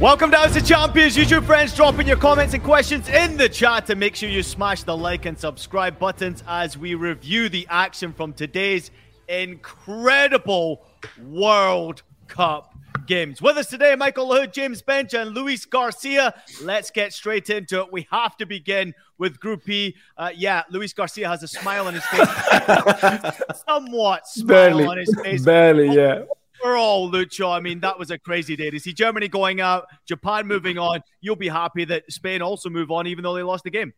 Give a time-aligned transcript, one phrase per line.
[0.00, 1.74] Welcome down to Champions, YouTube friends.
[1.74, 5.24] Dropping your comments and questions in the chat and make sure you smash the like
[5.24, 8.90] and subscribe buttons as we review the action from today's
[9.26, 10.84] incredible
[11.24, 12.74] World Cup
[13.06, 13.40] games.
[13.40, 16.34] With us today, Michael Lahoud, James Benge, and Luis Garcia.
[16.60, 17.90] Let's get straight into it.
[17.90, 19.96] We have to begin with Group E.
[20.18, 23.40] Uh, yeah, Luis Garcia has a smile on his face.
[23.66, 25.42] Somewhat smile barely, on his face.
[25.42, 26.24] Barely, yeah.
[26.62, 30.46] Overall, Lucho, I mean, that was a crazy day to see Germany going out, Japan
[30.46, 31.02] moving on.
[31.20, 33.92] You'll be happy that Spain also move on, even though they lost the game.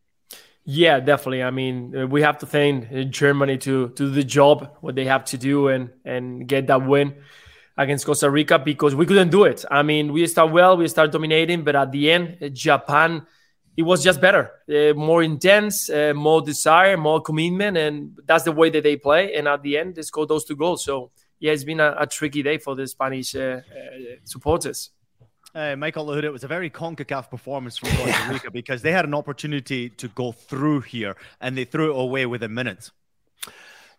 [0.65, 1.43] Yeah, definitely.
[1.43, 4.95] I mean, uh, we have to thank uh, Germany to, to do the job, what
[4.97, 7.15] they have to do, and and get that win
[7.79, 9.65] against Costa Rica because we couldn't do it.
[9.71, 13.27] I mean, we start well, we start dominating, but at the end, uh, Japan,
[13.79, 18.53] it was just better, uh, more intense, uh, more desire, more commitment, and that's the
[18.53, 19.35] way that they play.
[19.35, 20.85] And at the end, they scored those two goals.
[20.85, 23.61] So yeah, it's been a, a tricky day for the Spanish uh,
[24.25, 24.91] supporters.
[25.55, 29.05] Uh, Michael Lahoud, it was a very CONCACAF performance from Costa Rica because they had
[29.05, 32.93] an opportunity to go through here and they threw it away within minutes.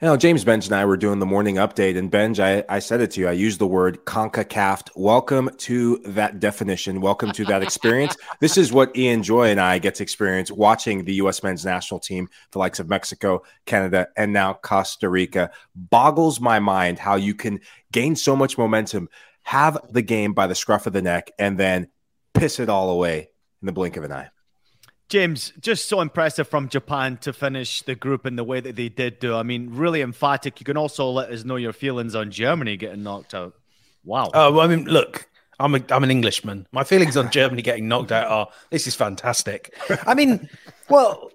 [0.01, 2.79] You know, James Benge and I were doing the morning update, and Benge, I, I
[2.79, 3.27] said it to you.
[3.27, 4.91] I used the word CONCACAF.
[4.95, 7.01] Welcome to that definition.
[7.01, 8.15] Welcome to that experience.
[8.39, 11.43] this is what Ian Joy and I get to experience watching the U.S.
[11.43, 15.51] men's national team, the likes of Mexico, Canada, and now Costa Rica.
[15.75, 17.59] Boggles my mind how you can
[17.91, 19.09] gain so much momentum,
[19.43, 21.89] have the game by the scruff of the neck, and then
[22.33, 24.29] piss it all away in the blink of an eye.
[25.09, 28.89] James, just so impressive from Japan to finish the group in the way that they
[28.89, 29.35] did do.
[29.35, 30.59] I mean, really emphatic.
[30.59, 33.55] You can also let us know your feelings on Germany getting knocked out.
[34.03, 34.29] Wow.
[34.33, 35.27] Oh, well, I mean, look,
[35.59, 36.67] I'm a, I'm an Englishman.
[36.71, 39.75] My feelings on Germany getting knocked out are this is fantastic.
[40.05, 40.47] I mean,
[40.89, 41.31] well,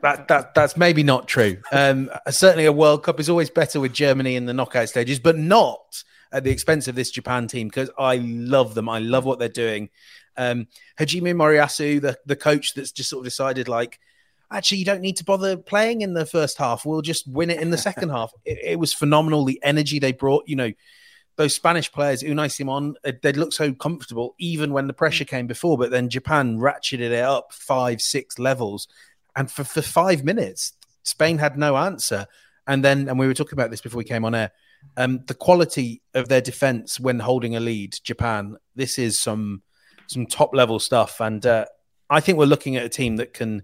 [0.00, 1.58] that that that's maybe not true.
[1.70, 5.38] Um, certainly, a World Cup is always better with Germany in the knockout stages, but
[5.38, 6.02] not
[6.32, 8.88] at the expense of this Japan team because I love them.
[8.88, 9.90] I love what they're doing.
[10.36, 10.66] Um,
[10.98, 13.98] Hajime Moriyasu, the, the coach that's just sort of decided, like,
[14.50, 16.84] actually, you don't need to bother playing in the first half.
[16.84, 18.32] We'll just win it in the second half.
[18.44, 19.44] It, it, was phenomenal.
[19.44, 20.72] The energy they brought, you know,
[21.36, 25.78] those Spanish players, Unai Simon, they'd look so comfortable even when the pressure came before.
[25.78, 28.86] But then Japan ratcheted it up five, six levels.
[29.34, 32.26] And for, for five minutes, Spain had no answer.
[32.66, 34.52] And then, and we were talking about this before we came on air,
[34.96, 39.62] um, the quality of their defense when holding a lead, Japan, this is some
[40.12, 41.20] some top level stuff.
[41.20, 41.66] And uh,
[42.08, 43.62] I think we're looking at a team that can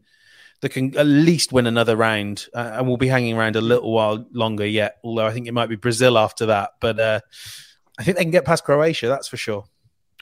[0.60, 3.92] that can at least win another round, uh, and we'll be hanging around a little
[3.92, 4.97] while longer yet.
[5.04, 7.20] Although I think it might be Brazil after that, but uh,
[7.98, 9.06] I think they can get past Croatia.
[9.06, 9.64] That's for sure.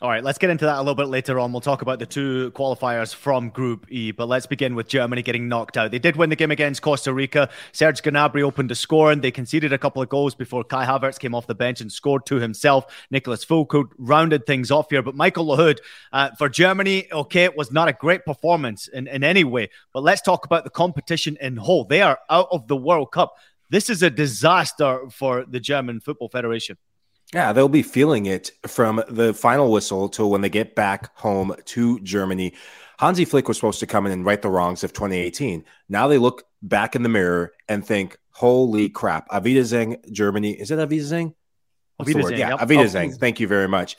[0.02, 1.52] All right, let's get into that a little bit later on.
[1.52, 5.48] We'll talk about the two qualifiers from Group E, but let's begin with Germany getting
[5.48, 5.90] knocked out.
[5.90, 7.48] They did win the game against Costa Rica.
[7.72, 11.18] Serge Gnabry opened the score, and they conceded a couple of goals before Kai Havertz
[11.18, 12.84] came off the bench and scored two himself.
[13.10, 15.78] Nicholas Füllkrug rounded things off here, but Michael Lahoud
[16.12, 20.02] uh, for Germany, okay, it was not a great performance in, in any way, but
[20.02, 21.86] let's talk about the competition in whole.
[21.86, 23.32] They are out of the World Cup.
[23.70, 26.76] This is a disaster for the German Football Federation.
[27.34, 31.54] Yeah, they'll be feeling it from the final whistle till when they get back home
[31.66, 32.54] to Germany.
[32.98, 35.64] Hansi Flick was supposed to come in and right the wrongs of 2018.
[35.88, 40.52] Now they look back in the mirror and think, holy crap, Wiedersehen, Germany.
[40.52, 41.34] Is it Auf Wiedersehen?
[41.96, 42.38] What's the word?
[42.38, 42.68] Yeah, yep.
[42.68, 43.12] Wiedersehen.
[43.12, 43.96] Oh, Thank you very much.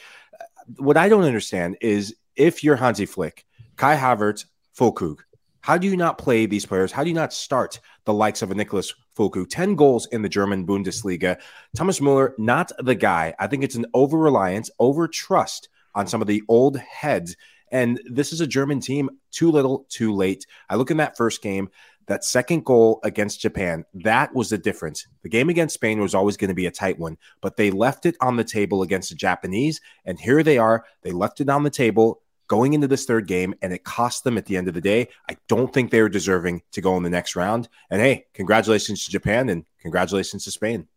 [0.78, 3.46] What I don't understand is if you're Hansi Flick,
[3.76, 4.46] Kai Havertz,
[4.78, 5.20] Füllkrug,
[5.68, 6.94] how do you not play these players?
[6.94, 9.50] How do you not start the likes of a Nicholas Füllkrug?
[9.50, 11.38] 10 goals in the German Bundesliga.
[11.76, 13.34] Thomas Muller, not the guy.
[13.38, 17.36] I think it's an over reliance, over trust on some of the old heads
[17.70, 20.46] And this is a German team, too little, too late.
[20.70, 21.68] I look in that first game,
[22.06, 25.06] that second goal against Japan, that was the difference.
[25.24, 28.06] The game against Spain was always going to be a tight one, but they left
[28.06, 29.82] it on the table against the Japanese.
[30.06, 30.86] And here they are.
[31.02, 34.38] They left it on the table going into this third game, and it cost them
[34.38, 35.10] at the end of the day.
[35.30, 37.70] I don't think they were deserving to go in the next round.
[37.90, 40.88] And hey, congratulations to Japan and congratulations to Spain.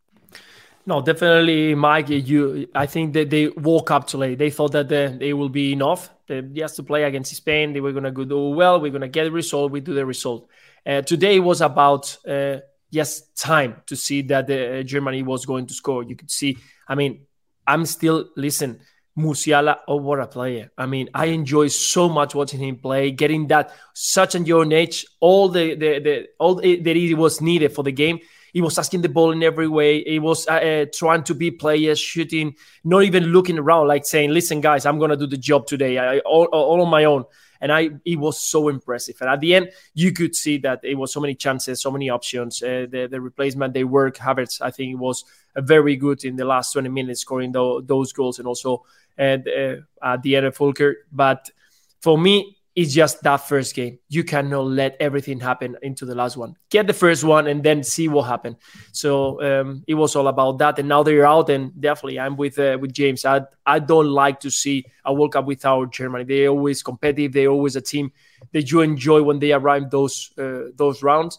[0.86, 2.08] No, definitely, Mike.
[2.08, 4.38] You, I think that they woke up too late.
[4.38, 6.10] They thought that they, they will be enough.
[6.26, 8.80] They just to play against Spain, they were going to do well.
[8.80, 9.72] We're going to get a result.
[9.72, 10.48] We do the result.
[10.86, 12.60] Uh, today was about uh,
[12.92, 16.02] just time to see that the, uh, Germany was going to score.
[16.02, 16.56] You could see.
[16.88, 17.26] I mean,
[17.66, 18.80] I'm still listen.
[19.18, 20.70] Musiala, oh what a player!
[20.78, 25.04] I mean, I enjoy so much watching him play, getting that such a young age,
[25.20, 28.20] all the the, the all that it was needed for the game
[28.52, 30.02] he was asking the ball in every way.
[30.02, 34.30] He was uh, uh, trying to be players, shooting, not even looking around, like saying,
[34.30, 37.24] "Listen, guys, I'm gonna do the job today, I, all, all on my own."
[37.62, 39.16] And I, it was so impressive.
[39.20, 42.08] And at the end, you could see that it was so many chances, so many
[42.08, 42.62] options.
[42.62, 45.24] Uh, the the replacement they work Havertz, I think, it was
[45.56, 48.84] very good in the last 20 minutes, scoring those goals, and also
[49.20, 50.94] at, uh, at the end of Fulker.
[51.12, 51.50] But
[52.00, 53.98] for me, it's just that first game.
[54.08, 56.54] You cannot let everything happen into the last one.
[56.70, 58.56] Get the first one and then see what happened.
[58.92, 60.78] So um, it was all about that.
[60.78, 63.24] And now they're out, and definitely I'm with uh, with James.
[63.24, 66.24] I I don't like to see a World Cup without Germany.
[66.24, 67.32] They're always competitive.
[67.32, 68.12] They're always a team
[68.52, 71.38] that you enjoy when they arrive those uh, those rounds.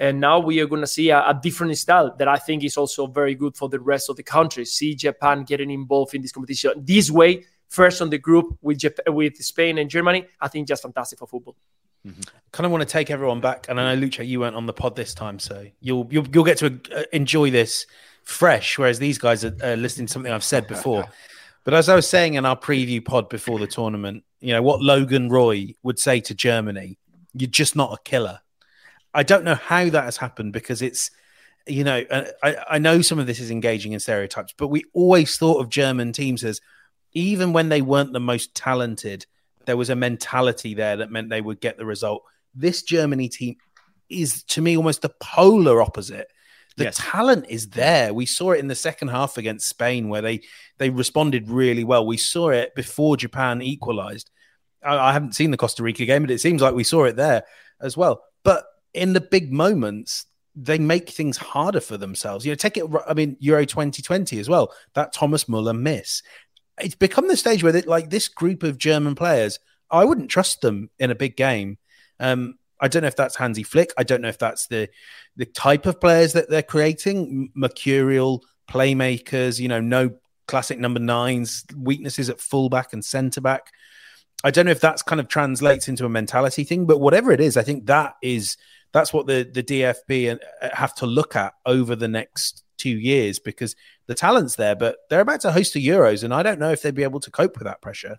[0.00, 2.78] And now we are going to see a, a, different style that I think is
[2.78, 4.72] also very good for the rest of the countries.
[4.72, 9.14] See Japan getting involved in this competition this way first on the group with Japan,
[9.14, 10.24] with Spain and Germany.
[10.40, 11.54] I think just fantastic for football.
[12.06, 12.20] Mm-hmm.
[12.50, 14.72] Kind of want to take everyone back, and I know Lucho, you weren't on the
[14.72, 17.84] pod this time, so you'll you'll, you'll get to uh, enjoy this
[18.24, 21.04] fresh, whereas these guys are uh, listening to something I've said before.
[21.64, 24.80] but as I was saying in our preview pod before the tournament, you know what
[24.80, 26.98] Logan Roy would say to Germany:
[27.34, 28.40] "You're just not a killer."
[29.12, 31.10] I don't know how that has happened because it's
[31.66, 34.84] you know uh, I, I know some of this is engaging in stereotypes, but we
[34.92, 36.60] always thought of German teams as
[37.12, 39.26] even when they weren't the most talented,
[39.66, 42.22] there was a mentality there that meant they would get the result.
[42.54, 43.56] This Germany team
[44.08, 46.28] is, to me, almost the polar opposite.
[46.76, 46.98] The yes.
[46.98, 48.14] talent is there.
[48.14, 50.42] We saw it in the second half against Spain, where they
[50.78, 52.06] they responded really well.
[52.06, 54.30] We saw it before Japan equalized.
[54.82, 57.16] I, I haven't seen the Costa Rica game, but it seems like we saw it
[57.16, 57.42] there
[57.80, 58.22] as well.
[58.44, 60.26] But in the big moments,
[60.56, 62.44] they make things harder for themselves.
[62.44, 62.84] You know, take it.
[63.06, 64.72] I mean, Euro 2020 as well.
[64.94, 66.22] That Thomas Muller miss
[66.82, 69.58] it's become the stage where, they, like, this group of German players,
[69.90, 71.78] I wouldn't trust them in a big game.
[72.18, 73.92] Um, I don't know if that's Hansi Flick.
[73.98, 74.88] I don't know if that's the
[75.36, 79.60] the type of players that they're creating, mercurial playmakers.
[79.60, 80.12] You know, no
[80.48, 83.70] classic number nines, weaknesses at fullback and centre back.
[84.42, 87.40] I don't know if that's kind of translates into a mentality thing, but whatever it
[87.40, 88.56] is, I think that is
[88.92, 93.38] that's what the the DFB uh, have to look at over the next two years
[93.38, 93.76] because
[94.06, 96.82] the talent's there, but they're about to host the Euros, and I don't know if
[96.82, 98.16] they'd be able to cope with that pressure.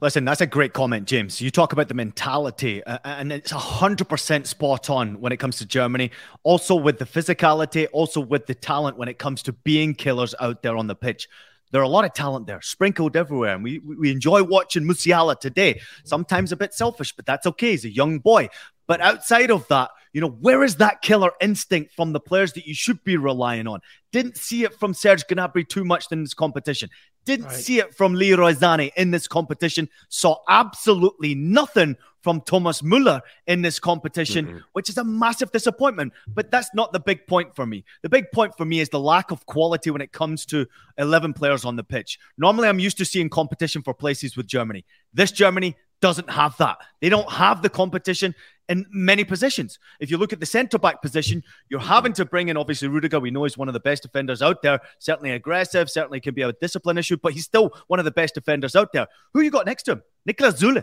[0.00, 1.40] Listen, that's a great comment, James.
[1.40, 5.66] You talk about the mentality, uh, and it's 100% spot on when it comes to
[5.66, 6.10] Germany.
[6.42, 10.62] Also, with the physicality, also with the talent when it comes to being killers out
[10.62, 11.28] there on the pitch.
[11.70, 15.38] There are a lot of talent there, sprinkled everywhere, and we we enjoy watching Musiala
[15.38, 15.80] today.
[16.04, 17.72] Sometimes a bit selfish, but that's okay.
[17.72, 18.48] He's a young boy.
[18.86, 22.66] But outside of that, you know, where is that killer instinct from the players that
[22.66, 23.80] you should be relying on?
[24.12, 26.90] Didn't see it from Serge Gnabry too much in this competition.
[27.24, 27.54] Didn't right.
[27.54, 29.88] see it from Leroy Sané in this competition.
[30.10, 34.58] Saw absolutely nothing from Thomas Muller in this competition, mm-hmm.
[34.72, 36.12] which is a massive disappointment.
[36.26, 37.84] But that's not the big point for me.
[38.02, 40.66] The big point for me is the lack of quality when it comes to
[40.98, 42.18] 11 players on the pitch.
[42.38, 44.84] Normally, I'm used to seeing competition for places with Germany.
[45.12, 46.78] This Germany doesn't have that.
[47.00, 48.34] They don't have the competition
[48.68, 49.78] in many positions.
[50.00, 53.20] If you look at the centre back position, you're having to bring in obviously Rudiger.
[53.20, 54.80] We know he's one of the best defenders out there.
[54.98, 55.90] Certainly aggressive.
[55.90, 58.92] Certainly can be a discipline issue, but he's still one of the best defenders out
[58.92, 59.06] there.
[59.32, 60.02] Who you got next to him?
[60.28, 60.82] Niklas Süle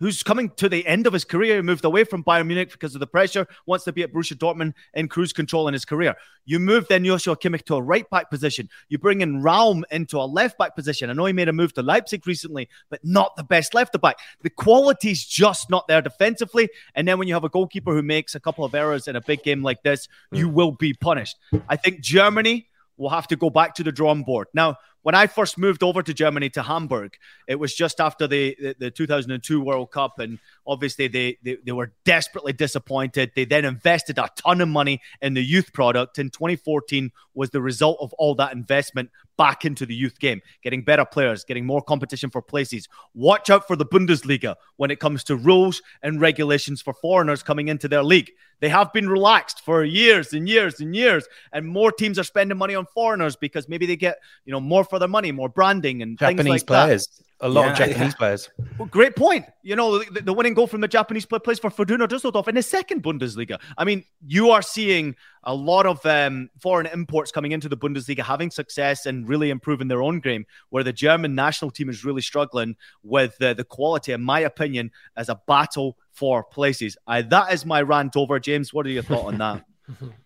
[0.00, 1.56] who's coming to the end of his career.
[1.56, 4.36] He moved away from Bayern Munich because of the pressure, wants to be at Borussia
[4.36, 6.14] Dortmund in cruise control in his career.
[6.44, 8.68] You move then Joshua Kimmich to a right back position.
[8.88, 11.10] You bring in Raum into a left back position.
[11.10, 14.16] I know he made a move to Leipzig recently, but not the best left back.
[14.42, 16.68] The quality's just not there defensively.
[16.94, 19.20] And then when you have a goalkeeper who makes a couple of errors in a
[19.20, 20.52] big game like this, you mm.
[20.52, 21.36] will be punished.
[21.68, 24.48] I think Germany will have to go back to the drawing board.
[24.54, 28.56] Now, when I first moved over to Germany to Hamburg, it was just after the,
[28.58, 30.18] the, the 2002 World Cup.
[30.18, 33.32] And obviously, they, they, they were desperately disappointed.
[33.36, 36.18] They then invested a ton of money in the youth product.
[36.18, 40.82] In 2014 was the result of all that investment back into the youth game, getting
[40.82, 42.88] better players, getting more competition for places.
[43.14, 47.68] Watch out for the Bundesliga when it comes to rules and regulations for foreigners coming
[47.68, 48.30] into their league.
[48.60, 52.56] They have been relaxed for years and years and years, and more teams are spending
[52.56, 56.02] money on foreigners because maybe they get you know more for their money, more branding
[56.02, 57.06] and Japanese like players.
[57.06, 57.24] That.
[57.40, 58.12] A lot yeah, of Japanese yeah.
[58.12, 58.50] players.
[58.78, 59.44] Well, great point.
[59.62, 62.56] You know, the, the, winning goal from the Japanese player plays for Fortuna Düsseldorf in
[62.56, 63.60] the second Bundesliga.
[63.78, 68.24] I mean, you are seeing a lot of um, foreign imports coming into the Bundesliga
[68.24, 72.22] having success and really improving their own game, where the German national team is really
[72.22, 72.74] struggling
[73.04, 76.96] with uh, the quality, in my opinion, as a battle for places.
[77.06, 78.40] Uh, that is my rant over.
[78.40, 79.64] James, what are your thoughts on that?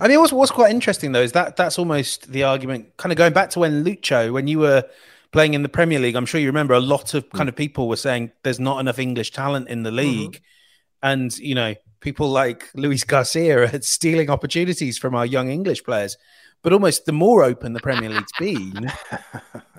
[0.00, 3.18] I mean, what's, what's quite interesting though is that that's almost the argument, kind of
[3.18, 4.84] going back to when Lucho, when you were
[5.32, 7.88] playing in the Premier League, I'm sure you remember a lot of kind of people
[7.88, 10.34] were saying there's not enough English talent in the league.
[10.34, 10.44] Mm-hmm.
[11.02, 16.16] And, you know, people like Luis Garcia are stealing opportunities from our young English players.
[16.62, 18.92] But almost the more open the Premier League's been,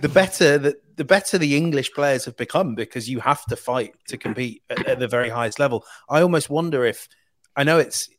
[0.01, 3.93] the better the, the better the English players have become because you have to fight
[4.07, 5.85] to compete at, at the very highest level.
[6.09, 7.07] I almost wonder if
[7.55, 8.09] I know it's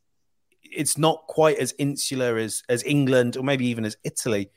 [0.74, 4.50] it's not quite as insular as as England or maybe even as Italy,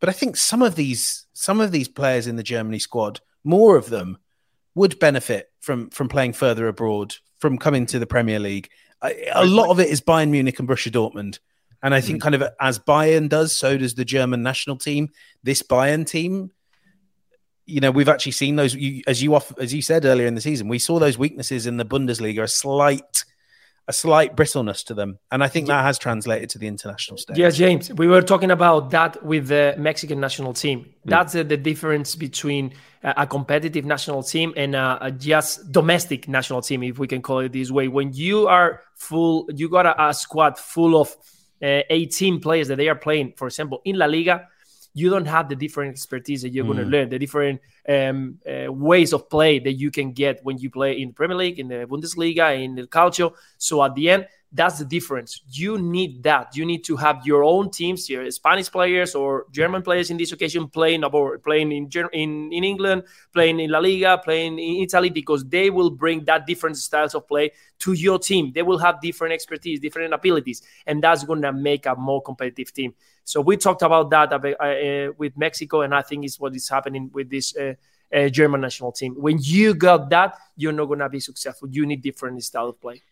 [0.00, 3.76] but I think some of these some of these players in the Germany squad, more
[3.76, 4.18] of them,
[4.74, 8.70] would benefit from from playing further abroad, from coming to the Premier League.
[9.02, 11.38] A lot of it is Bayern Munich and Borussia Dortmund.
[11.82, 12.22] And I think, mm.
[12.22, 15.08] kind of as Bayern does, so does the German national team.
[15.42, 16.50] This Bayern team,
[17.64, 18.74] you know, we've actually seen those.
[18.74, 21.66] You, as you off, as you said earlier in the season, we saw those weaknesses
[21.66, 23.24] in the Bundesliga, a slight
[23.90, 25.18] a slight bristleness to them.
[25.32, 27.36] And I think that has translated to the international stage.
[27.36, 30.78] Yeah, James, we were talking about that with the Mexican national team.
[30.80, 31.10] Mm.
[31.14, 36.62] That's uh, the difference between a competitive national team and a, a, just domestic national
[36.62, 37.88] team, if we can call it this way.
[37.88, 41.08] When you are full, you got a, a squad full of
[41.62, 44.46] uh, 18 players that they are playing, for example, in La Liga
[44.92, 46.74] you don't have the different expertise that you're mm.
[46.74, 50.58] going to learn, the different um, uh, ways of play that you can get when
[50.58, 53.34] you play in the Premier League, in the Bundesliga, in the Calcio.
[53.58, 55.42] So at the end, that's the difference.
[55.48, 56.56] You need that.
[56.56, 60.32] You need to have your own teams, your Spanish players or German players in this
[60.32, 65.08] occasion playing abroad, playing in, in in England, playing in La Liga, playing in Italy,
[65.08, 68.50] because they will bring that different styles of play to your team.
[68.52, 72.72] They will have different expertise, different abilities, and that's going to make a more competitive
[72.72, 72.92] team.
[73.24, 76.68] So we talked about that uh, uh, with Mexico, and I think it's what is
[76.68, 77.56] happening with this.
[77.56, 77.74] Uh,
[78.12, 79.14] uh, German national team.
[79.14, 81.68] When you got that, you're not going to be successful.
[81.70, 83.02] You need different style of play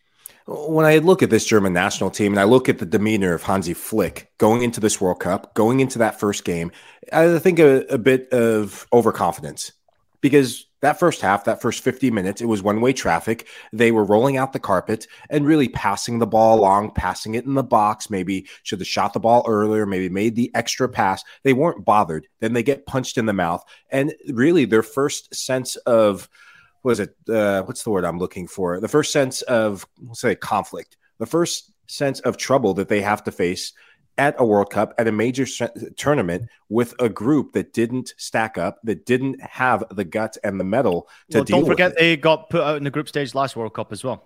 [0.45, 3.43] when I look at this German national team and I look at the demeanor of
[3.43, 6.71] Hansi Flick going into this World Cup, going into that first game,
[7.13, 9.73] I think a, a bit of overconfidence
[10.21, 13.47] because that first half, that first 50 minutes, it was one way traffic.
[13.73, 17.53] They were rolling out the carpet and really passing the ball along, passing it in
[17.53, 18.09] the box.
[18.09, 21.23] Maybe should have shot the ball earlier, maybe made the extra pass.
[21.43, 22.27] They weren't bothered.
[22.39, 23.63] Then they get punched in the mouth.
[23.89, 26.29] And really, their first sense of,
[26.83, 28.79] was it uh, what's the word I'm looking for?
[28.79, 33.23] The first sense of let's say conflict, the first sense of trouble that they have
[33.23, 33.73] to face
[34.19, 35.45] at a World Cup at a major
[35.95, 40.63] tournament with a group that didn't stack up, that didn't have the guts and the
[40.63, 43.73] mettle to well, Don't forget they got put out in the group stage last World
[43.73, 44.25] Cup as well.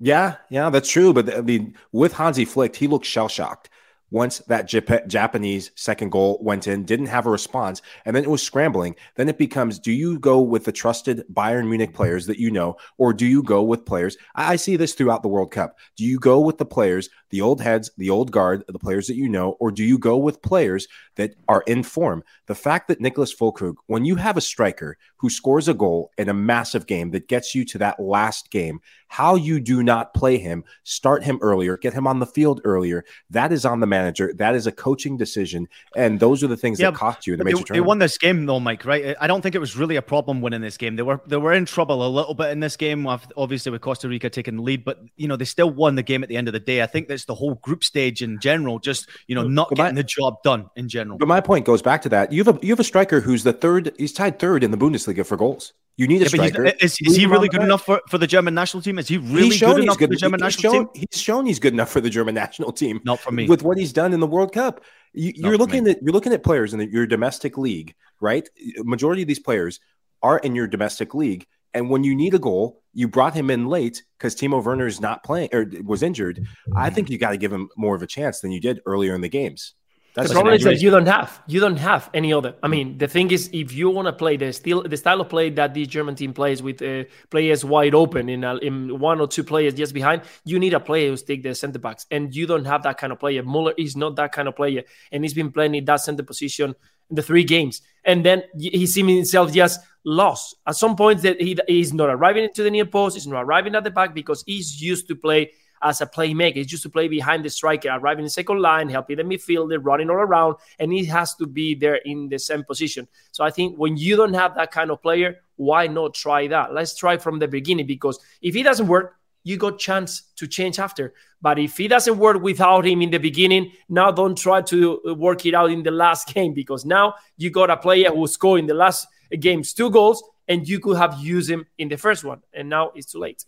[0.00, 1.12] Yeah, yeah, that's true.
[1.12, 3.70] But I mean, with Hansi Flick, he looked shell shocked
[4.10, 8.30] once that Jap- Japanese second goal went in, didn't have a response, and then it
[8.30, 8.94] was scrambling.
[9.16, 12.76] Then it becomes do you go with the trusted Bayern Munich players that you know,
[12.98, 14.16] or do you go with players?
[14.34, 15.78] I, I see this throughout the World Cup.
[15.96, 19.16] Do you go with the players, the old heads, the old guard, the players that
[19.16, 22.22] you know, or do you go with players that are in form?
[22.46, 26.28] The fact that Nicholas Füllkrug, when you have a striker who scores a goal in
[26.28, 30.36] a massive game that gets you to that last game, how you do not play
[30.36, 34.32] him, start him earlier, get him on the field earlier, that is on the manager.
[34.34, 35.68] That is a coaching decision.
[35.94, 37.98] And those are the things yeah, that cost you in the major they, they won
[37.98, 39.16] this game though, Mike, right?
[39.20, 40.96] I don't think it was really a problem winning this game.
[40.96, 44.08] They were they were in trouble a little bit in this game, obviously with Costa
[44.08, 46.48] Rica taking the lead, but you know, they still won the game at the end
[46.48, 46.82] of the day.
[46.82, 49.94] I think that's the whole group stage in general, just you know, not but getting
[49.94, 51.16] my, the job done in general.
[51.16, 52.30] But my point goes back to that.
[52.30, 54.76] You have a you have a striker who's the third, he's tied third in the
[54.76, 55.72] Bundesliga for goals.
[55.96, 56.64] You need a yeah, striker.
[56.66, 58.98] Is, is he really good enough for, for the German national team?
[58.98, 60.10] Is he really he's good enough good.
[60.10, 61.04] for the German national shown, team?
[61.10, 63.00] He's shown he's good enough for the German national team.
[63.04, 63.48] Not for me.
[63.48, 66.42] With what he's done in the World Cup, you, are looking at you're looking at
[66.42, 68.46] players in the, your domestic league, right?
[68.78, 69.80] Majority of these players
[70.22, 71.46] are in your domestic league,
[71.76, 75.00] and when you need a goal, you brought him in late because Timo Werner is
[75.00, 76.46] not playing or was injured.
[76.74, 79.14] I think you got to give him more of a chance than you did earlier
[79.14, 79.74] in the games.
[80.14, 82.54] That's the problem is that you don't have you don't have any other.
[82.62, 85.28] I mean, the thing is, if you want to play the still the style of
[85.28, 89.20] play that the German team plays with uh, players wide open in a, in one
[89.20, 92.34] or two players just behind, you need a player who's take the center backs, and
[92.34, 93.42] you don't have that kind of player.
[93.42, 96.74] Muller is not that kind of player, and he's been playing in that center position
[97.10, 101.40] in the three games, and then he's seen himself just lost at some point that
[101.40, 104.44] he he's not arriving into the near post, he's not arriving at the back because
[104.46, 105.50] he's used to play
[105.82, 106.56] as a playmaker.
[106.56, 110.10] He's used to play behind the striker, arriving in second line, helping the midfielder, running
[110.10, 113.08] all around, and he has to be there in the same position.
[113.32, 116.72] So I think when you don't have that kind of player, why not try that?
[116.72, 120.80] Let's try from the beginning because if he doesn't work, you got chance to change
[120.80, 121.14] after.
[121.40, 125.14] But if he doesn't work without him in the beginning, now don't try to uh,
[125.14, 128.58] work it out in the last game because now you got a player who scored
[128.58, 129.06] in the last
[129.38, 132.90] games two goals and you could have used him in the first one, and now
[132.96, 133.44] it's too late.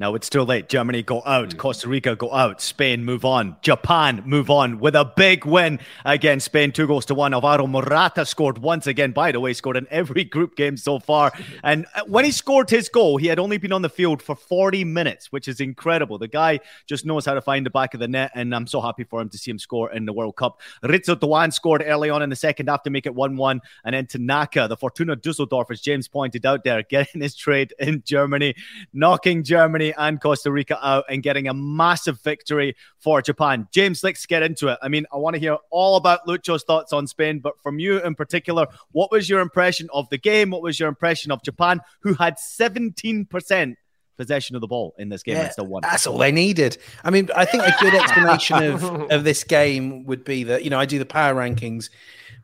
[0.00, 0.68] Now it's too late.
[0.68, 1.52] Germany go out.
[1.52, 1.58] Hmm.
[1.58, 2.60] Costa Rica go out.
[2.60, 3.56] Spain move on.
[3.62, 6.70] Japan move on with a big win against Spain.
[6.70, 7.34] Two goals to one.
[7.34, 9.10] Alvaro Morata scored once again.
[9.10, 11.32] By the way, scored in every group game so far.
[11.64, 14.36] And uh, when he scored his goal, he had only been on the field for
[14.36, 16.16] 40 minutes, which is incredible.
[16.16, 18.30] The guy just knows how to find the back of the net.
[18.36, 20.60] And I'm so happy for him to see him score in the World Cup.
[20.84, 23.60] Ritsu Doan scored early on in the second half to make it 1 1.
[23.84, 28.04] And then Tanaka, the Fortuna Dusseldorf, as James pointed out there, getting his trade in
[28.06, 28.54] Germany,
[28.92, 33.68] knocking Germany Germany and Costa Rica out and getting a massive victory for Japan.
[33.70, 34.78] James, let's get into it.
[34.80, 38.02] I mean, I want to hear all about Lucho's thoughts on Spain, but from you
[38.02, 40.48] in particular, what was your impression of the game?
[40.48, 43.74] What was your impression of Japan, who had 17%?
[44.16, 45.80] possession of the ball in this game yeah, and still won.
[45.80, 46.76] That's all they needed.
[47.04, 48.82] I mean, I think a good explanation of,
[49.12, 51.88] of this game would be that, you know, I do the power rankings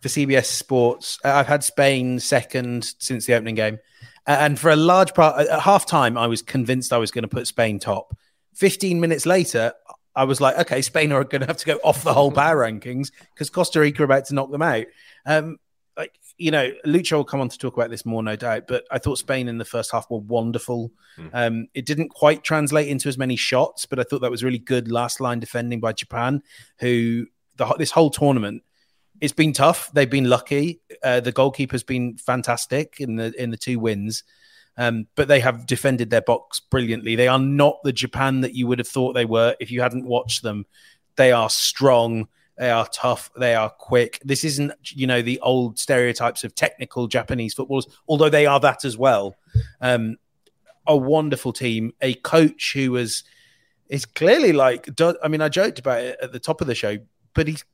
[0.00, 1.18] for CBS Sports.
[1.24, 3.80] I've had Spain second since the opening game.
[4.26, 7.28] And for a large part, at half time, I was convinced I was going to
[7.28, 8.16] put Spain top.
[8.54, 9.72] 15 minutes later,
[10.16, 12.56] I was like, okay, Spain are going to have to go off the whole power
[12.56, 14.86] rankings because Costa Rica are about to knock them out.
[15.26, 15.58] Um,
[15.96, 18.66] like, you know, Lucho will come on to talk about this more, no doubt.
[18.66, 20.90] But I thought Spain in the first half were wonderful.
[21.18, 21.30] Mm.
[21.32, 24.58] Um, it didn't quite translate into as many shots, but I thought that was really
[24.58, 26.42] good last line defending by Japan,
[26.78, 27.26] who
[27.56, 28.62] the, this whole tournament
[29.20, 29.90] it's been tough.
[29.92, 30.80] They've been lucky.
[31.02, 34.24] Uh, the goalkeeper's been fantastic in the in the two wins,
[34.76, 37.16] um, but they have defended their box brilliantly.
[37.16, 40.06] They are not the Japan that you would have thought they were if you hadn't
[40.06, 40.66] watched them.
[41.16, 42.28] They are strong.
[42.56, 43.30] They are tough.
[43.36, 44.20] They are quick.
[44.24, 48.84] This isn't, you know, the old stereotypes of technical Japanese footballers, although they are that
[48.84, 49.34] as well.
[49.80, 50.16] Um,
[50.86, 53.24] a wonderful team, a coach who was
[53.88, 54.88] is clearly like.
[55.22, 56.98] I mean, I joked about it at the top of the show,
[57.34, 57.64] but he's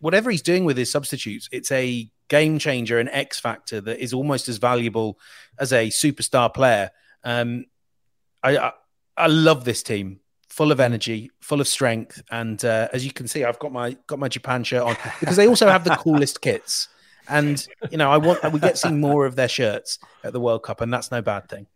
[0.00, 4.12] whatever he's doing with his substitutes, it's a game changer, an X factor that is
[4.12, 5.18] almost as valuable
[5.58, 6.90] as a superstar player.
[7.24, 7.66] Um,
[8.42, 8.72] I, I,
[9.16, 13.28] I love this team, full of energy, full of strength, and uh, as you can
[13.28, 16.40] see, I've got my got my Japan shirt on because they also have the coolest
[16.40, 16.88] kits.
[17.28, 20.62] And you know, I want we get seeing more of their shirts at the World
[20.62, 21.66] Cup, and that's no bad thing.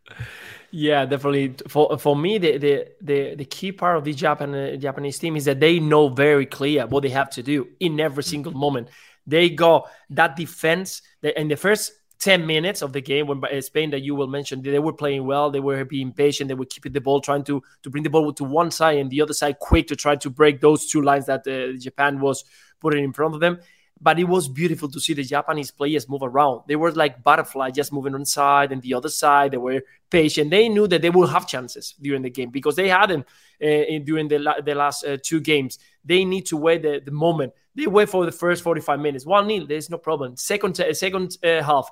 [0.71, 1.55] Yeah, definitely.
[1.69, 5.37] For for me, the the the, the key part of the Japan uh, Japanese team
[5.37, 8.89] is that they know very clear what they have to do in every single moment.
[9.27, 13.61] They got that defense that in the first 10 minutes of the game when uh,
[13.61, 16.65] Spain that you will mention they were playing well they were being patient they were
[16.65, 19.35] keeping the ball trying to to bring the ball to one side and the other
[19.35, 22.45] side quick to try to break those two lines that uh, Japan was
[22.81, 23.59] putting in front of them
[24.05, 26.61] but it was beautiful to see the Japanese players move around.
[26.69, 29.53] They were like butterfly, just moving on side and the other side.
[29.53, 30.51] They were patient.
[30.51, 33.25] They knew that they will have chances during the game because they had them
[33.63, 35.79] uh, during the, la- the last uh, two games.
[36.05, 37.55] They need to wait the, the moment.
[37.75, 39.25] They wait for the first 45 minutes.
[39.25, 40.37] One nil, there's no problem.
[40.37, 41.91] Second, uh, second uh, half,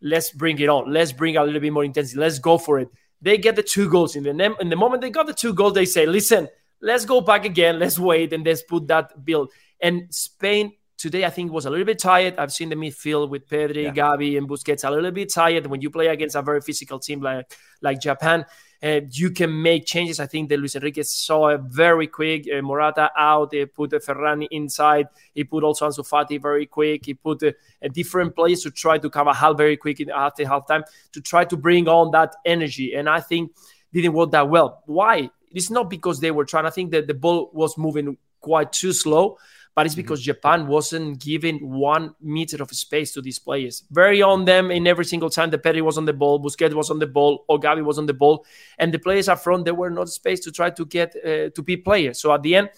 [0.00, 0.92] let's bring it on.
[0.92, 2.20] Let's bring a little bit more intensity.
[2.20, 2.88] Let's go for it.
[3.20, 5.74] They get the two goals in the in the moment they got the two goals.
[5.74, 6.48] They say, "Listen,
[6.80, 7.80] let's go back again.
[7.80, 11.86] Let's wait and let's put that build." And Spain Today, I think was a little
[11.86, 12.34] bit tired.
[12.38, 13.94] I've seen the midfield with Pedri, yeah.
[13.94, 15.68] Gavi, and Busquets a little bit tired.
[15.68, 18.44] When you play against a very physical team like like Japan,
[18.82, 20.18] uh, you can make changes.
[20.18, 23.52] I think that Luis Enrique saw a very quick uh, Morata out.
[23.52, 25.06] He put uh, Ferran inside.
[25.34, 27.06] He put also Ansu Fati very quick.
[27.06, 30.42] He put uh, a different players to try to cover half very quick in, after
[30.42, 30.82] halftime
[31.12, 32.94] to try to bring on that energy.
[32.94, 33.52] And I think
[33.92, 34.82] didn't work that well.
[34.86, 35.30] Why?
[35.52, 36.66] It's not because they were trying.
[36.66, 39.38] I think that the ball was moving quite too slow
[39.78, 40.02] but it's mm-hmm.
[40.02, 43.84] because Japan wasn't giving one meter of space to these players.
[43.92, 46.90] Very on them in every single time the Pedri was on the ball, Busquets was
[46.90, 48.44] on the ball, or Gavi was on the ball,
[48.80, 51.62] and the players up front, there were not space to try to get uh, to
[51.62, 52.18] be players.
[52.18, 52.70] So at the end,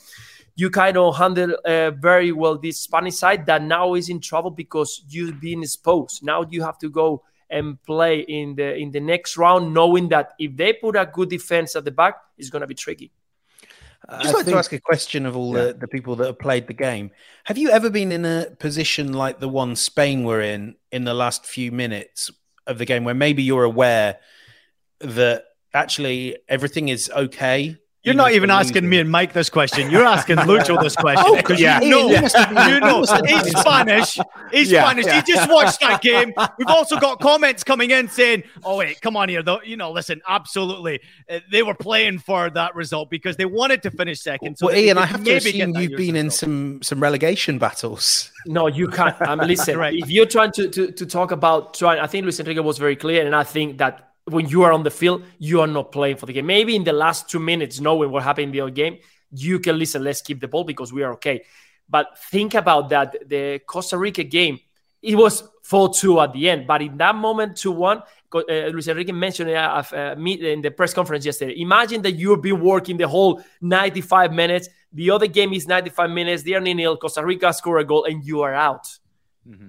[0.57, 4.51] you kind of handle uh, very well this Spanish side that now is in trouble
[4.51, 6.23] because you've been exposed.
[6.23, 10.35] Now you have to go and play in the in the next round, knowing that
[10.39, 13.11] if they put a good defense at the back, it's going to be tricky.
[14.09, 15.67] I'd just I like think, to ask a question of all yeah.
[15.67, 17.11] the, the people that have played the game.
[17.45, 21.15] Have you ever been in a position like the one Spain were in in the
[21.15, 22.31] last few minutes
[22.67, 24.19] of the game where maybe you're aware
[25.01, 29.91] that actually everything is okay you're not even asking me and Mike this question.
[29.91, 31.81] You're asking Lucho this question because oh, yeah.
[31.81, 34.19] you know, you know, he's Spanish.
[34.51, 35.07] He's yeah, Spanish.
[35.07, 35.21] Yeah.
[35.21, 36.33] He just watched that game.
[36.59, 39.93] We've also got comments coming in saying, "Oh wait, come on here, though." You know,
[39.93, 44.57] listen, absolutely, uh, they were playing for that result because they wanted to finish second.
[44.57, 48.33] So well, Ian, I have to assume you've been in some some relegation battles.
[48.47, 49.21] No, you can't.
[49.23, 49.95] Um, listen, right.
[49.95, 52.97] if you're trying to, to to talk about trying, I think Luis Enrique was very
[52.97, 56.17] clear, and I think that when you are on the field, you are not playing
[56.17, 56.47] for the game.
[56.47, 58.99] Maybe in the last two minutes, knowing what happened in the other game,
[59.31, 61.45] you can listen, let's keep the ball because we are okay.
[61.89, 63.29] But think about that.
[63.29, 64.61] The Costa Rica game,
[65.03, 66.67] it was 4 2 at the end.
[66.67, 70.95] But in that moment, 2 1, uh, Luis Enrique mentioned uh, uh, in the press
[70.95, 71.61] conference yesterday.
[71.61, 74.69] Imagine that you've been working the whole 95 minutes.
[74.93, 76.43] The other game is 95 minutes.
[76.43, 76.97] They are nil.
[76.97, 78.87] Costa Rica score a goal and you are out.
[79.49, 79.69] Mm-hmm.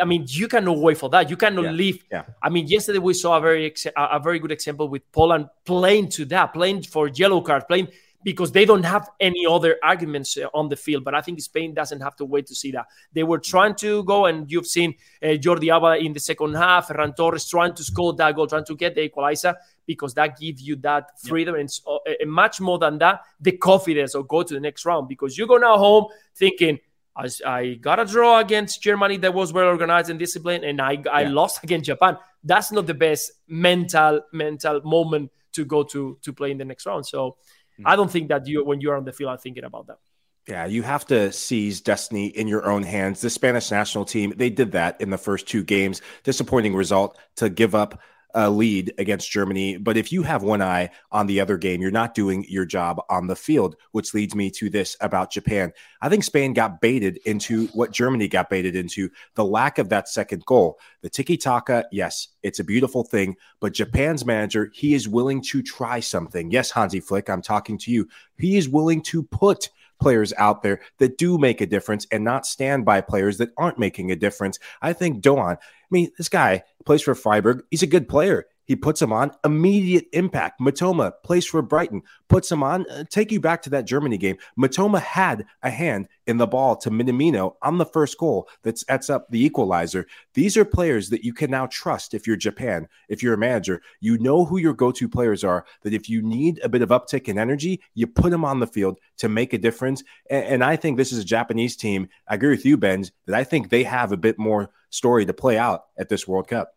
[0.00, 1.30] I mean, you cannot wait for that.
[1.30, 1.70] You cannot yeah.
[1.70, 2.04] leave.
[2.10, 2.24] Yeah.
[2.42, 6.24] I mean, yesterday we saw a very a very good example with Poland playing to
[6.26, 7.88] that, playing for yellow card, playing
[8.24, 11.04] because they don't have any other arguments uh, on the field.
[11.04, 12.86] But I think Spain doesn't have to wait to see that.
[13.12, 16.88] They were trying to go, and you've seen uh, Jordi Alba in the second half,
[16.88, 19.54] Ferran Torres trying to score that goal, trying to get the equalizer
[19.86, 21.62] because that gives you that freedom yeah.
[21.62, 25.08] and, uh, and much more than that, the confidence of go to the next round
[25.08, 26.78] because you go now home thinking
[27.18, 31.02] I, I got a draw against Germany that was well organized and disciplined, and I,
[31.12, 31.30] I yeah.
[31.30, 32.16] lost against Japan.
[32.44, 36.86] That's not the best mental mental moment to go to to play in the next
[36.86, 37.06] round.
[37.06, 37.86] So mm-hmm.
[37.86, 39.98] I don't think that you when you're on the field are thinking about that.
[40.46, 43.20] Yeah, you have to seize destiny in your own hands.
[43.20, 46.00] The Spanish national team, they did that in the first two games.
[46.22, 48.00] Disappointing result to give up
[48.34, 49.76] uh, lead against Germany.
[49.76, 53.00] But if you have one eye on the other game, you're not doing your job
[53.08, 55.72] on the field, which leads me to this about Japan.
[56.02, 60.08] I think Spain got baited into what Germany got baited into the lack of that
[60.08, 60.78] second goal.
[61.02, 65.62] The tiki taka, yes, it's a beautiful thing, but Japan's manager, he is willing to
[65.62, 66.50] try something.
[66.50, 68.08] Yes, Hansi Flick, I'm talking to you.
[68.38, 72.46] He is willing to put players out there that do make a difference and not
[72.46, 74.58] stand by players that aren't making a difference.
[74.80, 75.56] I think Doan,
[75.90, 77.62] I mean, this guy plays for Freiburg.
[77.70, 78.46] He's a good player.
[78.68, 80.60] He puts him on immediate impact.
[80.60, 82.88] Mitoma plays for Brighton, puts him on.
[82.90, 84.36] Uh, take you back to that Germany game.
[84.58, 89.08] Mitoma had a hand in the ball to Minamino on the first goal that sets
[89.08, 90.06] up the equalizer.
[90.34, 93.80] These are players that you can now trust if you're Japan, if you're a manager.
[94.00, 96.90] You know who your go to players are, that if you need a bit of
[96.90, 100.04] uptick in energy, you put them on the field to make a difference.
[100.28, 102.10] And, and I think this is a Japanese team.
[102.28, 105.32] I agree with you, Benge, that I think they have a bit more story to
[105.32, 106.74] play out at this World Cup.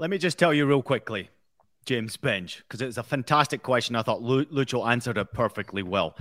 [0.00, 1.28] Let me just tell you real quickly,
[1.84, 3.96] James Benge, because it was a fantastic question.
[3.96, 6.14] I thought Lucho answered it perfectly well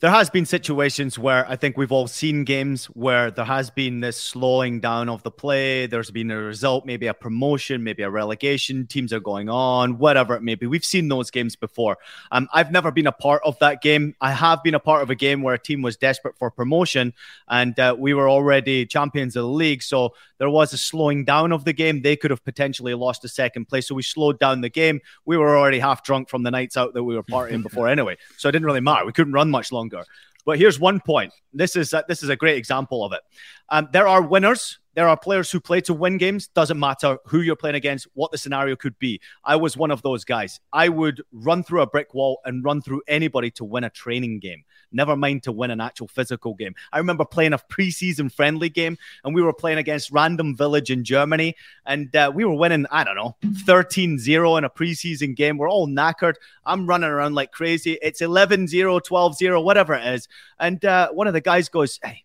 [0.00, 3.98] there has been situations where I think we've all seen games where there has been
[3.98, 5.86] this slowing down of the play.
[5.86, 8.86] There's been a result, maybe a promotion, maybe a relegation.
[8.86, 10.68] Teams are going on, whatever it may be.
[10.68, 11.98] We've seen those games before.
[12.30, 14.14] Um, I've never been a part of that game.
[14.20, 17.12] I have been a part of a game where a team was desperate for promotion
[17.48, 19.82] and uh, we were already champions of the league.
[19.82, 22.02] So there was a slowing down of the game.
[22.02, 23.88] They could have potentially lost a second place.
[23.88, 25.00] So we slowed down the game.
[25.24, 28.16] We were already half drunk from the nights out that we were partying before anyway.
[28.36, 29.04] So it didn't really matter.
[29.04, 30.06] We couldn't run much longer longer.
[30.44, 31.32] But here's one point.
[31.52, 33.20] This is a, this is a great example of it.
[33.68, 36.48] Um, there are winners there are players who play to win games.
[36.48, 39.20] Doesn't matter who you're playing against, what the scenario could be.
[39.44, 40.58] I was one of those guys.
[40.72, 44.40] I would run through a brick wall and run through anybody to win a training
[44.40, 44.64] game.
[44.90, 46.74] Never mind to win an actual physical game.
[46.92, 51.04] I remember playing a preseason friendly game, and we were playing against random village in
[51.04, 51.54] Germany,
[51.86, 52.84] and uh, we were winning.
[52.90, 55.58] I don't know, 13-0 in a preseason game.
[55.58, 56.34] We're all knackered.
[56.66, 57.98] I'm running around like crazy.
[58.02, 60.26] It's 11-0, 12-0, whatever it is.
[60.58, 62.24] And uh, one of the guys goes, "Hey."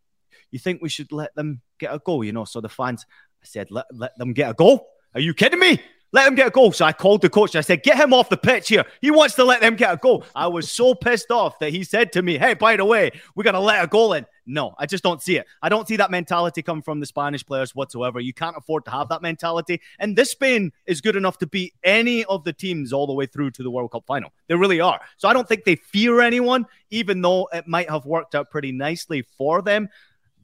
[0.53, 2.23] You think we should let them get a goal?
[2.23, 3.05] You know, so the fans,
[3.41, 4.87] I said, let, let them get a goal.
[5.15, 5.81] Are you kidding me?
[6.13, 6.71] Let him get a goal.
[6.71, 8.85] So I called the coach I said, Get him off the pitch here.
[9.01, 10.23] He wants to let them get a goal.
[10.35, 13.43] I was so pissed off that he said to me, Hey, by the way, we're
[13.43, 14.27] going to let a goal in.
[14.45, 15.47] No, I just don't see it.
[15.63, 18.19] I don't see that mentality come from the Spanish players whatsoever.
[18.19, 19.81] You can't afford to have that mentality.
[19.97, 23.25] And this Spain is good enough to beat any of the teams all the way
[23.25, 24.31] through to the World Cup final.
[24.47, 25.01] They really are.
[25.17, 28.71] So I don't think they fear anyone, even though it might have worked out pretty
[28.71, 29.89] nicely for them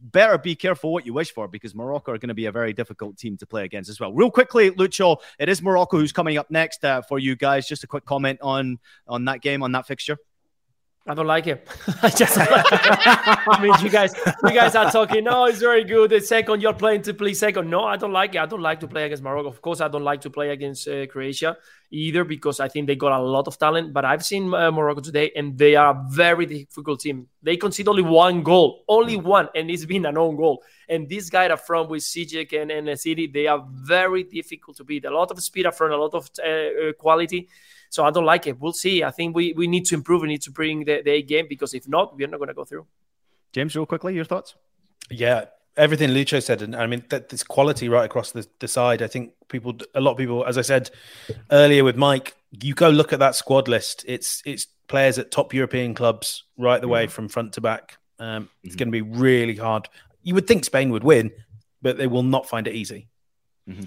[0.01, 2.73] better be careful what you wish for because Morocco are going to be a very
[2.73, 4.13] difficult team to play against as well.
[4.13, 7.67] Real quickly, Lucho, it is Morocco who's coming up next uh, for you guys.
[7.67, 10.17] Just a quick comment on on that game, on that fixture.
[11.10, 11.67] I don't like it.
[12.04, 15.24] I just, I mean, you guys, you guys are talking.
[15.24, 16.12] No, it's very good.
[16.12, 17.67] The second, you're playing to play second.
[17.67, 18.38] No, I don't like it.
[18.38, 19.50] I don't like to play against Morocco.
[19.50, 21.58] Of course, I don't like to play against uh, Croatia.
[21.91, 23.91] either because I think they got a lot of talent.
[23.91, 27.28] But I've seen uh, Morocco today, and they are a very difficult team.
[27.41, 30.63] They concede only one goal, only one, and it's been an own goal.
[30.88, 34.84] And this guy up front with Ziyech and, and City, they are very difficult to
[34.84, 35.06] beat.
[35.06, 37.50] A lot of speed up front, a lot of uh, uh, quality.
[37.89, 38.60] So I don't like it.
[38.60, 39.04] We'll see.
[39.04, 40.21] I think we, we need to improve.
[40.21, 42.65] We need to bring the, the game because if not, we're not going to go
[42.65, 42.86] through.
[43.52, 44.56] James, real quickly, your thoughts?
[45.10, 49.02] Yeah, everything Lucho said, and I mean that this quality right across the, the side.
[49.02, 50.91] I think people, a lot of people, as I said
[51.52, 54.04] earlier with Mike, you go look at that squad list.
[54.08, 57.12] It's it's players at top European clubs right the way mm-hmm.
[57.12, 57.97] from front to back.
[58.19, 58.80] Um, it's mm-hmm.
[58.80, 59.88] going to be really hard.
[60.21, 61.32] You would think Spain would win,
[61.82, 63.08] but they will not find it easy.
[63.67, 63.86] Mm-hmm.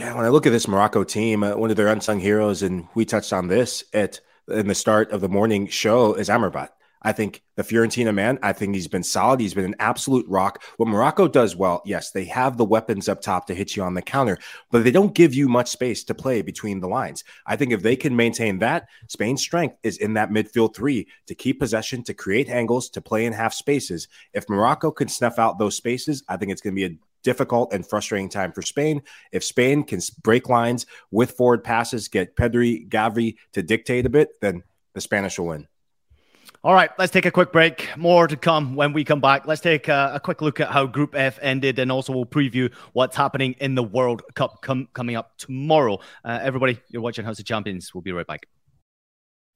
[0.00, 2.88] Yeah, when I look at this Morocco team, uh, one of their unsung heroes, and
[2.94, 6.70] we touched on this at in the start of the morning show, is Amrabat.
[7.02, 9.40] I think the Fiorentina man, I think he's been solid.
[9.40, 10.62] He's been an absolute rock.
[10.78, 13.92] What Morocco does well, yes, they have the weapons up top to hit you on
[13.92, 14.38] the counter,
[14.70, 17.22] but they don't give you much space to play between the lines.
[17.44, 21.34] I think if they can maintain that, Spain's strength is in that midfield three to
[21.34, 24.08] keep possession, to create angles, to play in half spaces.
[24.32, 27.72] If Morocco can snuff out those spaces, I think it's going to be a difficult
[27.72, 29.02] and frustrating time for Spain.
[29.32, 34.40] If Spain can break lines with forward passes, get Pedri, Gavi to dictate a bit,
[34.40, 34.62] then
[34.94, 35.66] the Spanish will win.
[36.62, 37.88] All right, let's take a quick break.
[37.96, 39.46] More to come when we come back.
[39.46, 42.70] Let's take a, a quick look at how Group F ended, and also we'll preview
[42.92, 46.00] what's happening in the World Cup com- coming up tomorrow.
[46.22, 47.94] Uh, everybody, you're watching House of Champions.
[47.94, 48.46] We'll be right back.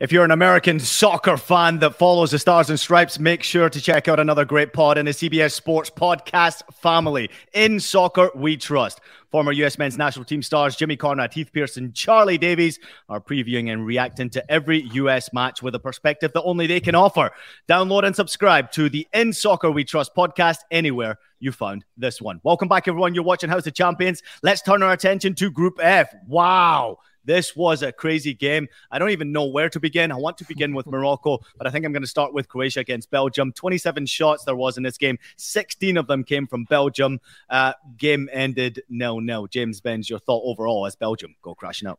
[0.00, 3.80] If you're an American soccer fan that follows the Stars and Stripes, make sure to
[3.82, 7.28] check out another great pod in the CBS Sports podcast family.
[7.52, 9.02] In soccer, we trust.
[9.30, 12.78] Former US men's national team stars Jimmy Conrad, Heath Pearce, Charlie Davies
[13.10, 16.94] are previewing and reacting to every US match with a perspective that only they can
[16.94, 17.30] offer.
[17.68, 22.40] Download and subscribe to the In Soccer We Trust podcast anywhere you found this one.
[22.42, 23.14] Welcome back, everyone.
[23.14, 24.22] You're watching House of Champions.
[24.42, 26.10] Let's turn our attention to Group F.
[26.26, 27.00] Wow.
[27.24, 28.68] This was a crazy game.
[28.90, 30.12] I don't even know where to begin.
[30.12, 32.80] I want to begin with Morocco, but I think I'm going to start with Croatia
[32.80, 33.52] against Belgium.
[33.52, 35.18] 27 shots there was in this game.
[35.36, 37.20] 16 of them came from Belgium.
[37.48, 39.46] Uh, game ended nil nil.
[39.46, 41.98] James Benge, your thought overall as Belgium go crashing out?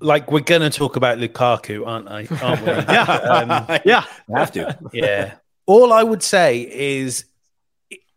[0.00, 2.26] Like we're going to talk about Lukaku, aren't I?
[2.42, 2.68] Aren't we?
[2.68, 4.78] yeah, um, yeah, have to.
[4.92, 5.34] Yeah.
[5.66, 7.26] All I would say is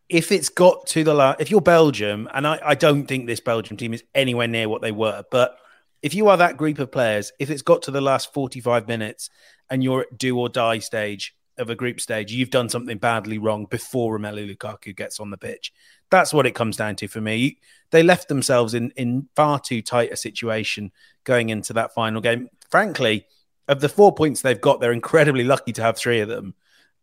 [0.09, 3.39] if it's got to the last, if you're Belgium, and I, I, don't think this
[3.39, 5.57] Belgium team is anywhere near what they were, but
[6.03, 9.29] if you are that group of players, if it's got to the last 45 minutes
[9.69, 13.37] and you're at do or die stage of a group stage, you've done something badly
[13.37, 15.71] wrong before Romelu Lukaku gets on the pitch.
[16.11, 17.59] That's what it comes down to for me.
[17.91, 20.91] They left themselves in, in far too tight a situation
[21.23, 22.49] going into that final game.
[22.69, 23.25] Frankly,
[23.69, 26.53] of the four points they've got, they're incredibly lucky to have three of them.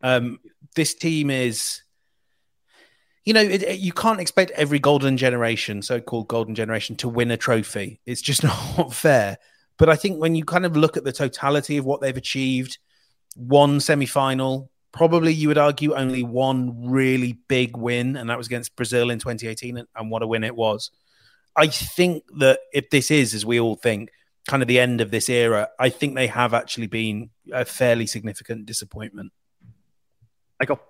[0.03, 0.41] Um,
[0.75, 1.83] this team is
[3.25, 7.37] you know, it, you can't expect every golden generation, so-called golden generation, to win a
[7.37, 8.01] trophy.
[8.07, 8.43] It's just
[8.79, 9.39] not fair.
[9.77, 12.79] But I think when you kind of look at the totality of what they've achieved,
[13.37, 18.77] one semi-final, probably you would argue only one really big win, and that was against
[18.77, 20.91] Brazil in 2018, and, and what a win it was.
[21.57, 24.11] I think that if this is, as we all think,
[24.49, 28.07] kind of the end of this era, I think they have actually been a fairly
[28.07, 29.33] significant disappointment.
[30.59, 30.81] Michael.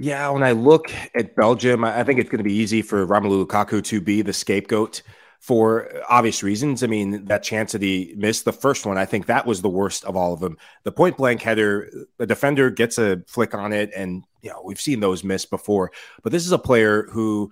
[0.00, 3.44] Yeah, when I look at Belgium, I think it's going to be easy for Romelu
[3.44, 5.02] Lukaku to be the scapegoat
[5.40, 6.84] for obvious reasons.
[6.84, 9.68] I mean, that chance that he missed, the first one, I think that was the
[9.68, 10.56] worst of all of them.
[10.84, 14.80] The point blank header, the defender gets a flick on it, and you know we've
[14.80, 15.90] seen those miss before.
[16.22, 17.50] But this is a player who,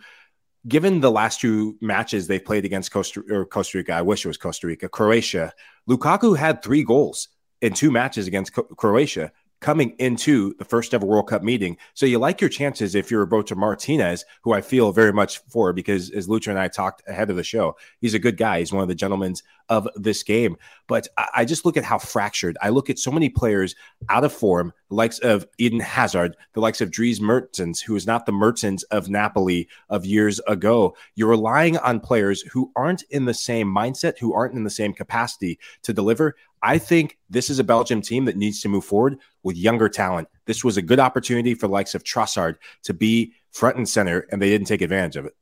[0.68, 4.28] given the last two matches they played against Costa or Costa Rica, I wish it
[4.28, 5.52] was Costa Rica, Croatia.
[5.88, 7.28] Lukaku had three goals
[7.60, 9.32] in two matches against Croatia
[9.66, 11.76] coming into the first ever World Cup meeting.
[11.92, 15.72] So you like your chances if you're Roberto Martinez, who I feel very much for
[15.72, 18.60] because as Lucho and I talked ahead of the show, he's a good guy.
[18.60, 19.34] He's one of the gentlemen
[19.68, 20.56] of this game.
[20.86, 22.56] But I, just look at how fractured.
[22.62, 23.74] I look at so many players
[24.08, 28.06] out of form, the likes of Eden Hazard, the likes of Dries Mertens, who is
[28.06, 30.96] not the Mertens of Napoli of years ago.
[31.16, 34.92] You're relying on players who aren't in the same mindset, who aren't in the same
[34.92, 36.36] capacity to deliver.
[36.66, 40.26] I think this is a Belgium team that needs to move forward with younger talent.
[40.46, 44.26] This was a good opportunity for the likes of Trossard to be front and center,
[44.32, 45.36] and they didn't take advantage of it.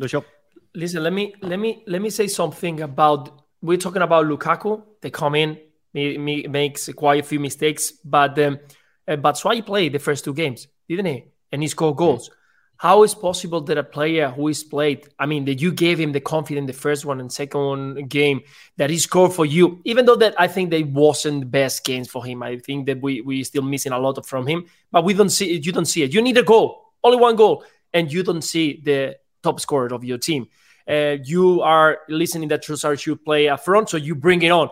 [0.00, 0.24] Lucho.
[0.72, 3.42] Listen, let me let me let me say something about.
[3.60, 4.82] We're talking about Lukaku.
[5.00, 5.58] They come in,
[5.92, 8.60] he, he makes quite a few mistakes, but um,
[9.08, 11.24] uh, Batshuayi played the first two games, didn't he?
[11.50, 12.28] And he scored goals.
[12.28, 12.41] Mm-hmm.
[12.82, 16.10] How is possible that a player who is played, I mean, that you gave him
[16.10, 18.40] the confidence the first one and second one game
[18.76, 22.10] that he scored for you, even though that I think they wasn't the best games
[22.10, 22.42] for him.
[22.42, 25.54] I think that we we still missing a lot from him, but we don't see
[25.54, 25.64] it.
[25.64, 26.12] You don't see it.
[26.12, 27.62] You need a goal, only one goal,
[27.94, 30.48] and you don't see the top scorer of your team.
[30.88, 34.70] Uh, you are listening that Trossard should play up front, so you bring it on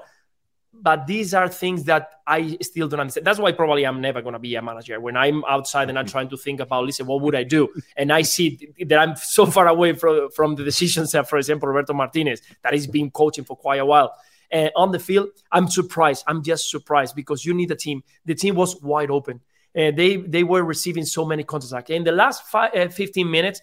[0.73, 3.27] but these are things that I still don't understand.
[3.27, 5.01] That's why probably I'm never going to be a manager.
[5.01, 7.69] When I'm outside and I'm trying to think about, listen, what would I do?
[7.97, 11.69] And I see that I'm so far away from, from the decisions that, for example,
[11.69, 14.15] Roberto Martinez, that he's been coaching for quite a while.
[14.51, 16.25] And on the field, I'm surprised.
[16.27, 18.03] I'm just surprised because you need a team.
[18.25, 19.41] The team was wide open.
[19.75, 21.91] And they they were receiving so many contacts.
[21.91, 23.61] In the last five, uh, 15 minutes,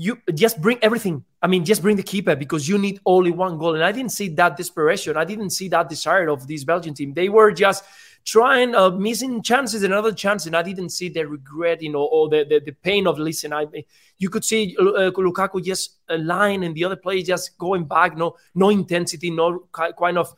[0.00, 1.22] you just bring everything.
[1.42, 3.74] I mean, just bring the keeper because you need only one goal.
[3.74, 5.18] And I didn't see that desperation.
[5.18, 7.12] I didn't see that desire of this Belgian team.
[7.12, 7.84] They were just
[8.24, 12.30] trying, uh, missing chances, another chance, and I didn't see the regret, you know, or
[12.30, 13.52] the, the, the pain of listen.
[13.52, 13.66] I
[14.16, 18.16] you could see uh, Lukaku just a line and the other players just going back,
[18.16, 20.34] no, no intensity, no kind of.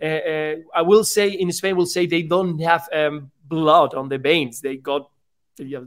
[0.00, 4.10] Uh, uh, I will say in Spain, will say they don't have um, blood on
[4.10, 4.60] the veins.
[4.60, 5.08] They got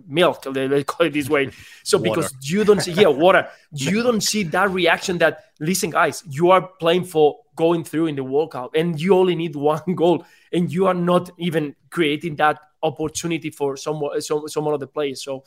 [0.07, 1.51] milk, they call it this way.
[1.83, 2.09] So water.
[2.09, 6.51] because you don't see, yeah, water, you don't see that reaction that, listen, guys, you
[6.51, 10.25] are playing for going through in the World Cup and you only need one goal
[10.53, 15.23] and you are not even creating that opportunity for someone, some, someone of the players.
[15.23, 15.43] So,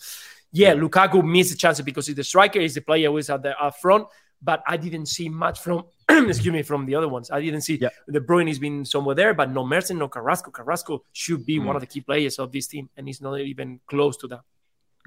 [0.53, 3.43] yeah, Lukaku missed the chance because he's the striker, he's the player who is at
[3.43, 4.07] the up front
[4.43, 5.85] but I didn't see much from
[6.29, 7.31] excuse me from the other ones.
[7.31, 7.91] I didn't see yeah.
[8.11, 10.51] De Bruyne has been somewhere there, but no Mertens, no Carrasco.
[10.51, 11.65] Carrasco should be mm.
[11.65, 14.41] one of the key players of this team, and he's not even close to that.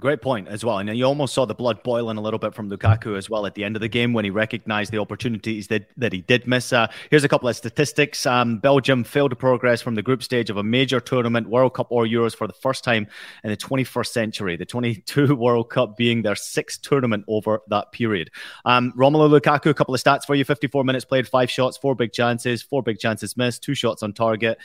[0.01, 0.77] Great point as well.
[0.77, 3.55] And you almost saw the blood boiling a little bit from Lukaku as well at
[3.55, 6.73] the end of the game when he recognized the opportunities that, that he did miss.
[6.73, 8.25] Uh, here's a couple of statistics.
[8.25, 11.87] Um, Belgium failed to progress from the group stage of a major tournament, World Cup
[11.91, 13.07] or Euros, for the first time
[13.45, 14.57] in the 21st century.
[14.57, 18.31] The 22 World Cup being their sixth tournament over that period.
[18.65, 21.95] Um, Romelu Lukaku, a couple of stats for you 54 minutes played, five shots, four
[21.95, 24.57] big chances, four big chances missed, two shots on target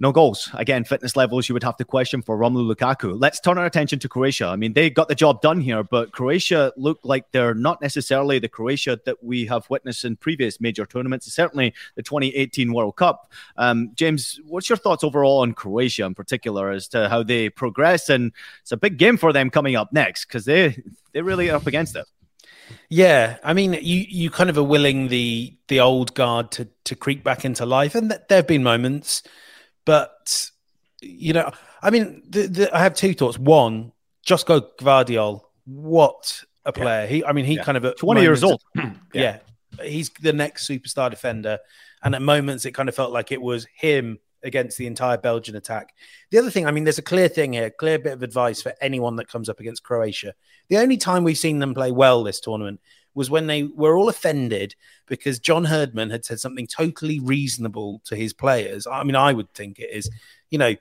[0.00, 0.50] no goals.
[0.54, 3.20] Again, fitness levels you would have to question for Romelu Lukaku.
[3.20, 4.46] Let's turn our attention to Croatia.
[4.46, 8.38] I mean, they got the job done here, but Croatia look like they're not necessarily
[8.38, 13.30] the Croatia that we have witnessed in previous major tournaments, certainly the 2018 World Cup.
[13.58, 18.08] Um, James, what's your thoughts overall on Croatia in particular as to how they progress?
[18.08, 18.32] And
[18.62, 20.82] it's a big game for them coming up next because they
[21.12, 22.06] they really are up against it.
[22.88, 26.96] Yeah, I mean, you you kind of are willing the the old guard to to
[26.96, 29.22] creep back into life, and th- there have been moments
[29.84, 30.50] but
[31.00, 31.50] you know,
[31.82, 33.38] I mean, the, the, I have two thoughts.
[33.38, 37.02] One, just go Gvardiol, what a player!
[37.02, 37.06] Yeah.
[37.06, 37.64] He, I mean, he yeah.
[37.64, 38.62] kind of twenty years old.
[38.76, 38.90] yeah.
[39.12, 39.38] yeah,
[39.82, 41.58] he's the next superstar defender,
[42.02, 45.56] and at moments it kind of felt like it was him against the entire Belgian
[45.56, 45.94] attack.
[46.30, 48.72] The other thing, I mean, there's a clear thing here, clear bit of advice for
[48.80, 50.34] anyone that comes up against Croatia.
[50.68, 52.80] The only time we've seen them play well this tournament
[53.14, 54.74] was when they were all offended
[55.06, 58.86] because John Herdman had said something totally reasonable to his players.
[58.86, 60.10] I mean, I would think it is,
[60.50, 60.74] you know,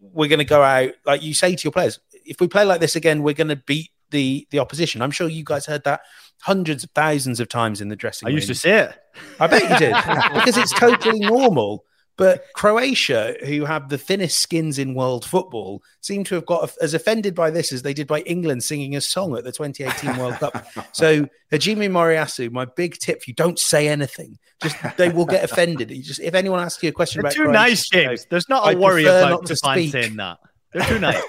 [0.00, 2.80] we're going to go out like you say to your players, if we play like
[2.80, 5.02] this again, we're going to beat the the opposition.
[5.02, 6.02] I'm sure you guys heard that
[6.40, 8.34] hundreds of thousands of times in the dressing room.
[8.34, 8.98] I used to say it.
[9.40, 9.94] I bet you did
[10.34, 11.84] because it's totally normal.
[12.16, 16.94] But Croatia, who have the thinnest skins in world football, seem to have got as
[16.94, 20.34] offended by this as they did by England singing a song at the 2018 World
[20.34, 20.66] Cup.
[20.92, 24.38] So, Hajime Moriyasu, my big tip for you: don't say anything.
[24.62, 25.90] Just they will get offended.
[25.90, 28.26] You just if anyone asks you a question They're about too Croatia, nice, James.
[28.30, 30.38] There's not a I worry about fans saying that.
[30.72, 31.22] They're too nice.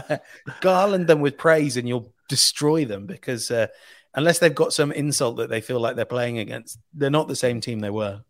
[0.60, 3.50] Garland them with praise, and you'll destroy them because.
[3.50, 3.66] Uh,
[4.14, 7.36] unless they've got some insult that they feel like they're playing against, they're not the
[7.36, 8.22] same team they were.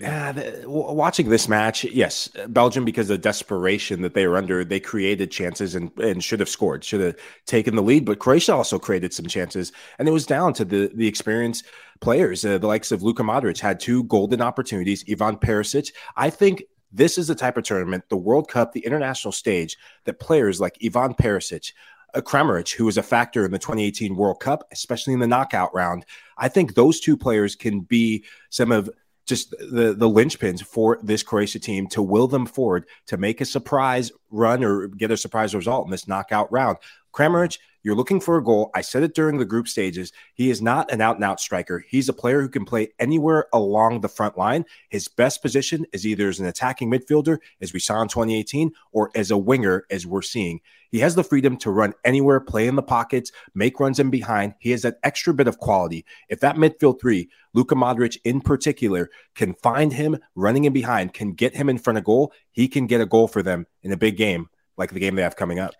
[0.00, 4.64] Yeah, the, watching this match, yes, Belgium because of the desperation that they were under,
[4.64, 7.16] they created chances and, and should have scored, should have
[7.46, 8.04] taken the lead.
[8.04, 11.66] But Croatia also created some chances, and it was down to the the experienced
[12.00, 12.44] players.
[12.44, 15.04] Uh, the likes of Luka Modric had two golden opportunities.
[15.10, 16.64] Ivan Perisic, I think.
[16.94, 20.76] This is the type of tournament, the World Cup, the international stage, that players like
[20.84, 21.72] Ivan Perisic,
[22.12, 25.74] uh, Kramaric, who was a factor in the 2018 World Cup, especially in the knockout
[25.74, 26.04] round.
[26.36, 28.90] I think those two players can be some of
[29.32, 33.46] just the the linchpins for this Croatia team to will them forward to make a
[33.46, 36.76] surprise run or get a surprise result in this knockout round.
[37.12, 38.70] Kramaric, you're looking for a goal.
[38.74, 40.12] I said it during the group stages.
[40.34, 41.84] He is not an out and out striker.
[41.88, 44.64] He's a player who can play anywhere along the front line.
[44.88, 49.10] His best position is either as an attacking midfielder, as we saw in 2018, or
[49.16, 50.60] as a winger, as we're seeing.
[50.90, 54.54] He has the freedom to run anywhere, play in the pockets, make runs in behind.
[54.60, 56.04] He has that extra bit of quality.
[56.28, 61.32] If that midfield three, Luka Modric in particular, can find him running in behind, can
[61.32, 63.96] get him in front of goal, he can get a goal for them in a
[63.96, 65.74] big game like the game they have coming up.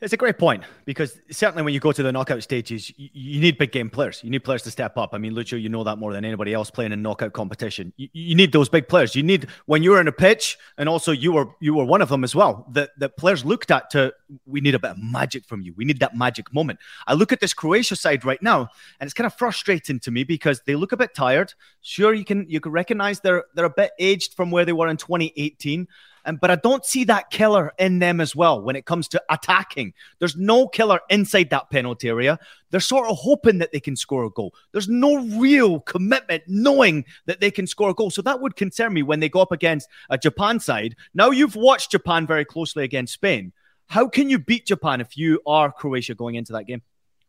[0.00, 3.40] It's a great point because certainly when you go to the knockout stages, you, you,
[3.40, 4.24] need big game players.
[4.24, 5.10] You need players to step up.
[5.12, 7.92] I mean, Lucho, you know that more than anybody else playing in knockout competition.
[7.98, 9.14] You, you, need those big players.
[9.14, 12.08] You need when you're in a pitch, and also you were you were one of
[12.08, 12.66] them as well.
[12.72, 14.14] That that players looked at to
[14.46, 15.74] we need a bit of magic from you.
[15.76, 16.78] We need that magic moment.
[17.06, 18.68] I look at this Croatia side right now,
[19.00, 21.52] and it's kind of frustrating to me because they look a bit tired.
[21.82, 24.88] Sure, you can you can recognize they're they're a bit aged from where they were
[24.88, 25.86] in 2018.
[26.24, 29.22] Um, but I don't see that killer in them as well when it comes to
[29.30, 29.94] attacking.
[30.18, 32.38] There's no killer inside that penalty area.
[32.70, 34.54] They're sort of hoping that they can score a goal.
[34.72, 38.10] There's no real commitment knowing that they can score a goal.
[38.10, 40.94] So that would concern me when they go up against a Japan side.
[41.14, 43.52] Now you've watched Japan very closely against Spain.
[43.86, 46.82] How can you beat Japan if you are Croatia going into that game?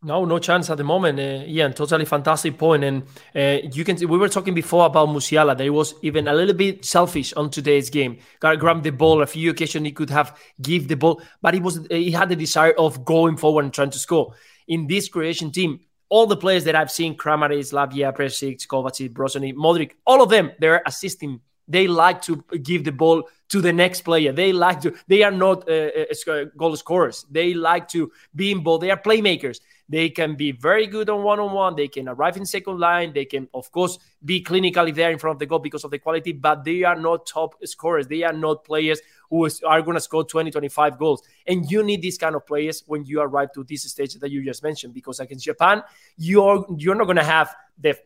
[0.04, 1.20] No, no chance at the moment.
[1.20, 2.84] Uh, Ian, totally fantastic point.
[2.84, 3.04] And
[3.36, 3.98] uh, you can.
[3.98, 5.56] We were talking before about Musiala.
[5.56, 8.18] That he was even a little bit selfish on today's game.
[8.40, 9.22] Got grab the ball.
[9.22, 11.86] A few occasions he could have give the ball, but he was.
[11.92, 14.34] He had the desire of going forward and trying to score.
[14.68, 19.54] In this Croatian team, all the players that I've seen, Kramaric, Livaja, Perisic, Kovacic, Brozovic,
[19.54, 21.42] Modric, all of them, they're assisting.
[21.68, 24.32] They like to give the ball to the next player.
[24.32, 24.96] They like to.
[25.08, 25.90] They are not uh,
[26.28, 27.28] uh goal scorers.
[27.30, 28.82] They like to be in involved.
[28.84, 29.60] They are playmakers.
[29.92, 31.76] They can be very good on one on one.
[31.76, 33.12] They can arrive in second line.
[33.12, 36.00] They can, of course, be clinically there in front of the goal because of the
[36.00, 38.08] quality, but they are not top scorers.
[38.08, 41.24] They are not players who are going to score 20, 25 goals.
[41.46, 44.46] And you need these kind of players when you arrive to this stage that you
[44.46, 45.84] just mentioned because against Japan,
[46.16, 47.98] you're, you're not going to have the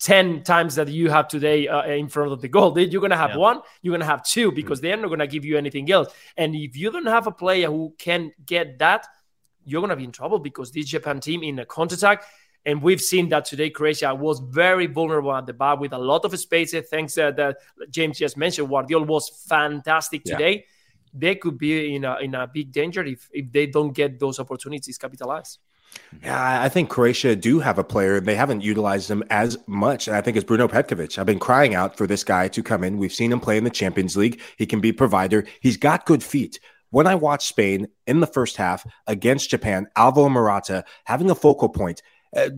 [0.00, 2.78] 10 times that you have today uh, in front of the goal.
[2.78, 3.36] You're going to have yeah.
[3.36, 6.08] one, you're going to have two because they're not going to give you anything else.
[6.38, 9.06] And if you don't have a player who can get that,
[9.68, 12.24] you're going to be in trouble because this Japan team in a counter attack,
[12.64, 16.24] and we've seen that today Croatia was very vulnerable at the bar with a lot
[16.24, 16.88] of spaces.
[16.88, 17.58] Thanks uh, that
[17.90, 20.52] James just mentioned, Gvardiol was fantastic today.
[20.52, 20.60] Yeah.
[21.14, 24.38] They could be in a, in a big danger if, if they don't get those
[24.38, 25.58] opportunities capitalized.
[26.22, 28.20] Yeah, I think Croatia do have a player.
[28.20, 30.08] They haven't utilized him as much.
[30.08, 31.18] I think it's Bruno Petkovic.
[31.18, 32.98] I've been crying out for this guy to come in.
[32.98, 34.40] We've seen him play in the Champions League.
[34.56, 35.46] He can be provider.
[35.60, 36.60] He's got good feet
[36.90, 41.68] when I watched Spain in the first half against Japan, Alvaro Morata having a focal
[41.68, 42.02] point.
[42.36, 42.50] Uh,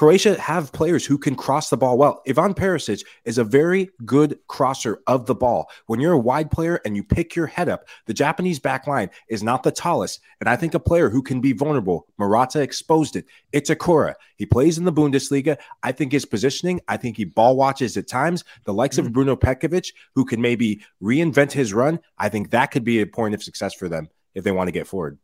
[0.00, 2.22] Croatia have players who can cross the ball well.
[2.26, 5.68] Ivan Perisic is a very good crosser of the ball.
[5.88, 9.10] When you're a wide player and you pick your head up, the Japanese back line
[9.28, 10.20] is not the tallest.
[10.40, 13.26] And I think a player who can be vulnerable, Morata exposed it.
[13.52, 14.14] It's Itakura.
[14.36, 15.58] He plays in the Bundesliga.
[15.82, 18.42] I think his positioning, I think he ball watches at times.
[18.64, 19.08] The likes mm-hmm.
[19.08, 23.06] of Bruno Petkovic, who can maybe reinvent his run, I think that could be a
[23.06, 25.18] point of success for them if they want to get forward.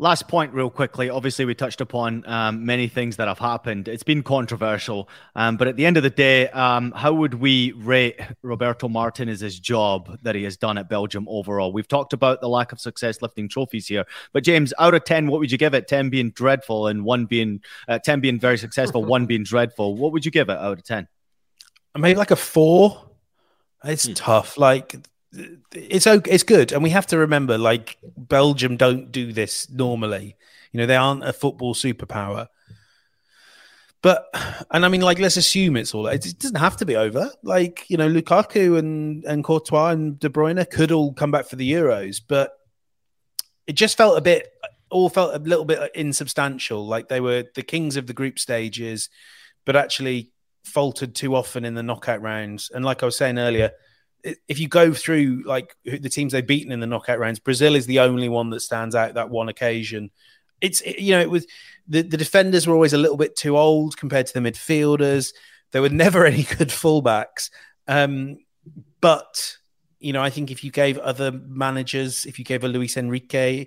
[0.00, 1.10] Last point, real quickly.
[1.10, 3.88] Obviously, we touched upon um, many things that have happened.
[3.88, 7.72] It's been controversial, um, but at the end of the day, um, how would we
[7.72, 11.72] rate Roberto Martinez's job that he has done at Belgium overall?
[11.72, 15.26] We've talked about the lack of success lifting trophies here, but James, out of ten,
[15.26, 15.88] what would you give it?
[15.88, 19.96] Ten being dreadful and one being uh, ten being very successful, one being dreadful.
[19.96, 21.08] What would you give it out of ten?
[21.96, 23.10] Maybe like a four.
[23.82, 24.12] It's hmm.
[24.12, 24.56] tough.
[24.56, 24.94] Like
[25.32, 30.36] it's okay, it's good, and we have to remember, like Belgium don't do this normally.
[30.72, 32.48] You know, they aren't a football superpower.
[34.00, 34.26] But
[34.70, 36.06] and I mean, like, let's assume it's all.
[36.06, 37.30] It doesn't have to be over.
[37.42, 41.56] Like, you know, Lukaku and and Courtois and De Bruyne could all come back for
[41.56, 42.52] the Euros, but
[43.66, 44.48] it just felt a bit,
[44.90, 46.86] all felt a little bit insubstantial.
[46.86, 49.10] Like they were the kings of the group stages,
[49.66, 50.32] but actually
[50.64, 52.70] faltered too often in the knockout rounds.
[52.72, 53.72] And like I was saying earlier,
[54.24, 57.86] if you go through like the teams they've beaten in the knockout rounds, Brazil is
[57.86, 60.10] the only one that stands out that one occasion.
[60.60, 61.46] it's you know it was
[61.86, 65.32] the, the defenders were always a little bit too old compared to the midfielders.
[65.72, 67.50] There were never any good fullbacks.
[67.86, 68.38] Um,
[69.00, 69.56] but
[70.00, 73.66] you know, I think if you gave other managers, if you gave a Luis Enrique,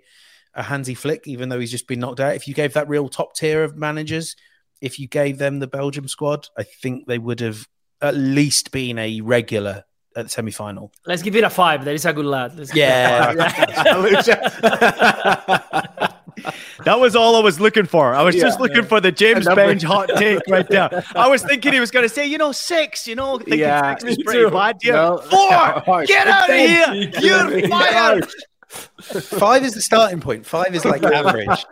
[0.54, 3.10] a Hansi Flick, even though he's just been knocked out, if you gave that real
[3.10, 4.36] top tier of managers,
[4.80, 7.68] if you gave them the Belgium squad, I think they would have
[8.02, 9.84] at least been a regular
[10.16, 10.92] at the semi final.
[11.06, 11.86] Let's give it a five.
[11.86, 12.58] That is a good lad.
[12.58, 13.34] Let's yeah.
[16.86, 18.14] that was all I was looking for.
[18.14, 18.84] I was yeah, just looking yeah.
[18.84, 21.04] for the James Benge hot take right there.
[21.16, 23.08] I was thinking he was going to say, you know, six.
[23.08, 24.52] You know, thinking yeah, six is pretty too.
[24.52, 24.78] bad.
[24.84, 25.18] Yeah, no.
[25.18, 25.50] four.
[26.06, 27.12] Get out of here.
[27.20, 28.28] You're fired.
[28.70, 30.46] Five is the starting point.
[30.46, 31.66] Five is like average,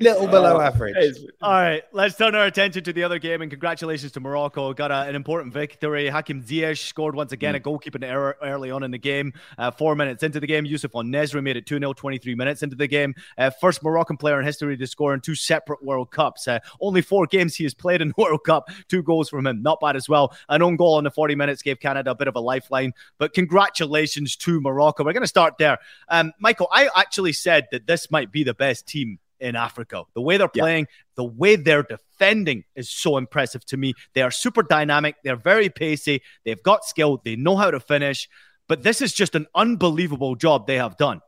[0.00, 1.16] little below average.
[1.42, 4.72] All right, let's turn our attention to the other game, and congratulations to Morocco.
[4.72, 6.08] Got a, an important victory.
[6.08, 7.58] Hakim Ziyech scored once again, mm.
[7.58, 9.32] a goalkeeping error early on in the game.
[9.58, 12.76] Uh, four minutes into the game, Youssef En-Nesyri made it 2 0, 23 minutes into
[12.76, 13.14] the game.
[13.38, 16.48] Uh, first Moroccan player in history to score in two separate World Cups.
[16.48, 19.62] Uh, only four games he has played in the World Cup, two goals from him.
[19.62, 20.36] Not bad as well.
[20.48, 23.34] An own goal in the 40 minutes gave Canada a bit of a lifeline, but
[23.34, 25.04] congratulations to Morocco.
[25.04, 25.78] We're going to start there.
[26.08, 30.04] Um, Michael, I actually said that this might be the best team in Africa.
[30.14, 31.04] The way they're playing, yeah.
[31.16, 33.94] the way they're defending is so impressive to me.
[34.14, 38.28] They are super dynamic, they're very pacey, they've got skill, they know how to finish.
[38.66, 41.20] But this is just an unbelievable job they have done.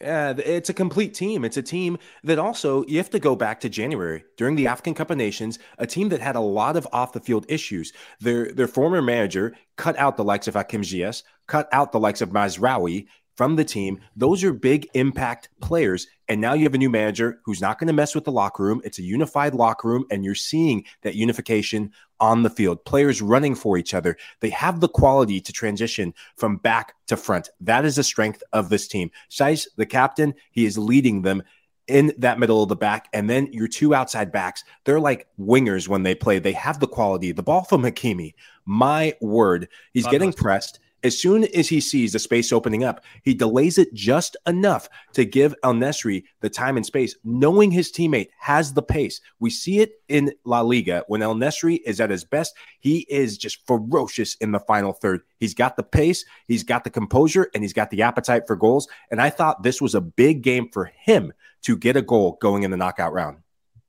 [0.00, 1.42] Yeah, it's a complete team.
[1.42, 4.92] It's a team that also you have to go back to January during the African
[4.92, 7.94] Cup of Nations, a team that had a lot of off the field issues.
[8.20, 12.20] Their their former manager cut out the likes of Hakim Ziyech, cut out the likes
[12.20, 13.06] of Mazraoui,
[13.36, 14.00] from the team.
[14.16, 16.06] Those are big impact players.
[16.28, 18.64] And now you have a new manager who's not going to mess with the locker
[18.64, 18.80] room.
[18.84, 22.84] It's a unified locker room, and you're seeing that unification on the field.
[22.84, 24.16] Players running for each other.
[24.40, 27.50] They have the quality to transition from back to front.
[27.60, 29.10] That is the strength of this team.
[29.30, 31.42] Saïss, the captain, he is leading them
[31.86, 33.08] in that middle of the back.
[33.12, 36.38] And then your two outside backs, they're like wingers when they play.
[36.38, 37.32] They have the quality.
[37.32, 38.34] The ball from Hakimi,
[38.64, 40.80] my word, he's God getting pressed.
[41.06, 45.24] As soon as he sees the space opening up, he delays it just enough to
[45.24, 49.20] give En-Nesyri the time and space, knowing his teammate has the pace.
[49.38, 52.56] We see it in La Liga when En-Nesyri is at his best.
[52.80, 55.20] He is just ferocious in the final third.
[55.38, 58.88] He's got the pace, he's got the composure, and he's got the appetite for goals.
[59.12, 61.32] And I thought this was a big game for him
[61.62, 63.38] to get a goal going in the knockout round.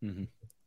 [0.04, 0.26] Mm-hmm.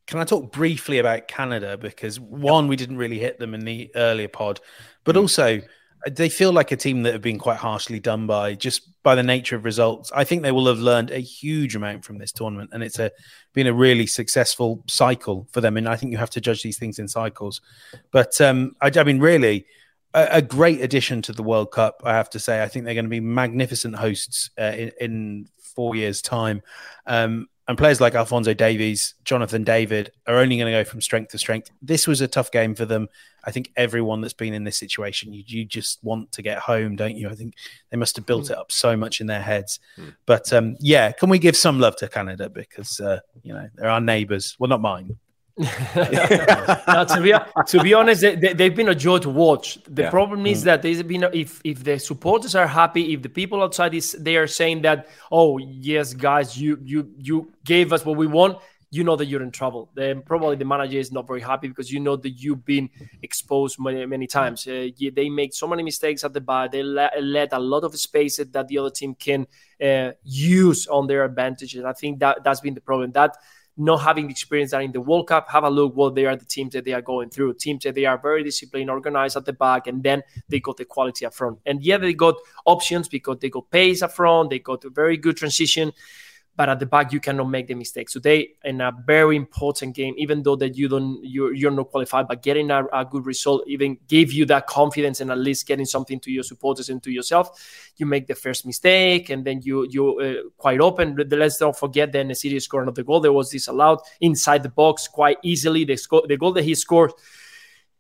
[0.09, 1.78] Can I talk briefly about Canada?
[1.78, 4.59] Because one, we didn't really hit them in the earlier pod,
[5.05, 5.22] but mm-hmm.
[5.22, 5.61] also
[6.09, 9.22] they feel like a team that have been quite harshly done by just by the
[9.22, 10.11] nature of results.
[10.14, 13.11] I think they will have learned a huge amount from this tournament, and it's a
[13.53, 15.76] been a really successful cycle for them.
[15.76, 17.61] And I think you have to judge these things in cycles.
[18.11, 19.66] But um, I, I, mean, really,
[20.14, 22.03] a, a, great addition to the World Cup.
[22.05, 25.48] I have to say, I think they're going to be magnificent hosts uh, in, in,
[25.74, 26.62] four years' time.
[27.07, 31.30] Um, and players like Alphonso Davies, Jonathan David are only going to go from strength
[31.30, 31.70] to strength.
[31.80, 33.08] This was a tough game for them.
[33.44, 36.96] I think everyone that's been in this situation, you, you just want to get home,
[36.96, 37.28] don't you?
[37.28, 37.54] I think
[37.90, 38.50] they must have built mm.
[38.50, 39.78] it up so much in their heads.
[39.96, 40.16] Mm.
[40.26, 43.88] But um, yeah, can we give some love to Canada because uh, you know they're
[43.88, 44.56] our neighbours?
[44.58, 45.16] Well, not mine.
[45.61, 47.34] Now, to, be,
[47.66, 49.78] to be honest, they, have been a joy to watch.
[49.88, 50.11] The yeah.
[50.11, 50.64] problem is mm.
[50.64, 54.36] that there's been if if the supporters are happy, if the people outside is they
[54.36, 58.58] are saying that, oh yes, guys, you you you gave us what we want,
[58.90, 59.90] you know that you're in trouble.
[59.94, 62.90] Then probably the manager is not very happy because you know that you've been
[63.22, 64.66] exposed many many times.
[64.66, 66.68] Uh, they make so many mistakes at the bar.
[66.68, 69.46] They let, let a lot of spaces that the other team can
[69.82, 73.12] uh, use on their advantage, and I think that that's been the problem.
[73.12, 73.36] That
[73.76, 76.36] not having the experience that in the World Cup, have a look what they are
[76.36, 77.54] the teams that they are going through.
[77.54, 80.84] Teams that they are very disciplined, organized at the back, and then they got the
[80.84, 81.58] quality up front.
[81.64, 82.34] And yeah, they got
[82.66, 85.92] options because they got pace up front, they got a very good transition
[86.57, 88.12] but at the back you cannot make the mistakes.
[88.12, 92.28] Today, in a very important game, even though that you don't you're, you're not qualified,
[92.28, 95.86] but getting a, a, good result even give you that confidence and at least getting
[95.86, 97.92] something to your supporters and to yourself.
[97.96, 101.16] You make the first mistake and then you you uh, quite open.
[101.30, 103.20] Let's not forget that En-Nesyri scored of the goal.
[103.20, 105.84] There was disallowed inside the box quite easily.
[105.84, 107.12] The, sco- the goal that he scored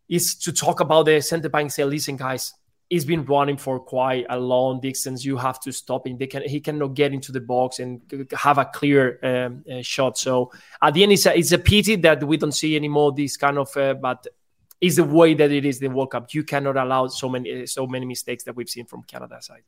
[0.08, 2.52] is to talk about the center back and say, listen, guys,
[2.90, 5.24] he's been running for quite a long distance.
[5.24, 6.18] You have to stop him.
[6.18, 10.18] They can he cannot get into the box and have a clear um, uh, shot.
[10.18, 13.36] So at the end, it's a, it's a pity that we don't see anymore this
[13.36, 13.74] kind of.
[13.76, 14.26] Uh, but
[14.80, 16.34] it's the way that it is the World Cup.
[16.34, 19.64] You cannot allow so many so many mistakes that we've seen from Canada side.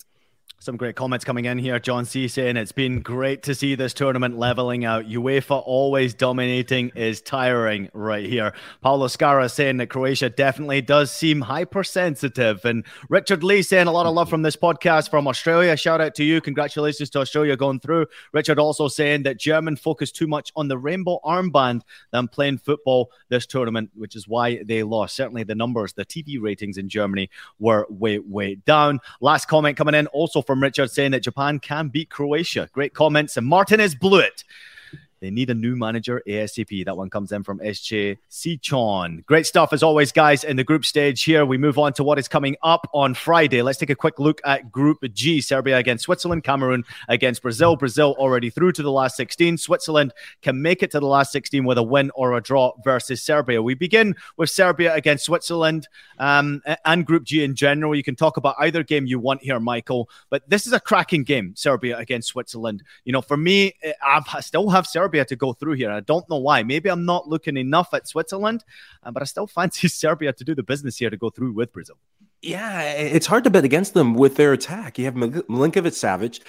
[0.63, 1.81] Some great comments coming in here.
[1.81, 5.07] John C saying it's been great to see this tournament leveling out.
[5.07, 8.55] UEFA always dominating is tiring right here.
[8.81, 12.65] Paulo Scara saying that Croatia definitely does seem hypersensitive.
[12.65, 15.77] And Richard Lee saying a lot of love from this podcast from Australia.
[15.77, 16.41] Shout out to you.
[16.41, 18.07] Congratulations to Australia going through.
[18.33, 21.81] Richard also saying that German focus too much on the rainbow armband
[22.13, 25.17] than playing football this tournament, which is why they lost.
[25.17, 29.01] Certainly the numbers, the TV ratings in Germany were way, way down.
[29.21, 32.69] Last comment coming in also from from Richard saying that Japan can beat Croatia.
[32.73, 33.39] Great comments.
[33.39, 34.45] And Martinez blew it.
[35.23, 36.85] They need a new manager ASAP.
[36.85, 39.25] That one comes in from SJ Sichon.
[39.25, 40.43] Great stuff as always, guys.
[40.43, 43.63] In the group stage here, we move on to what is coming up on Friday.
[43.63, 45.41] Let's take a quick look at Group G.
[45.41, 47.77] Serbia against Switzerland, Cameroon against Brazil.
[47.77, 49.59] Brazil already through to the last 16.
[49.59, 53.23] Switzerland can make it to the last 16 with a win or a draw versus
[53.23, 53.63] Serbia.
[53.63, 55.87] We begin with Serbia against Switzerland
[56.19, 57.95] um, and Group G in general.
[57.95, 61.23] You can talk about either game you want here, Michael, but this is a cracking
[61.23, 62.83] game, Serbia against Switzerland.
[63.05, 65.91] You know, for me, I still have Serbia Serbia to go through here.
[65.91, 66.63] I don't know why.
[66.63, 68.65] Maybe I'm not looking enough at Switzerland,
[69.03, 71.73] uh, but I still fancy Serbia to do the business here to go through with
[71.73, 71.99] Brazil.
[72.41, 74.99] Yeah, it's hard to bet against them with their attack.
[74.99, 76.41] You have Milinkovic Savic,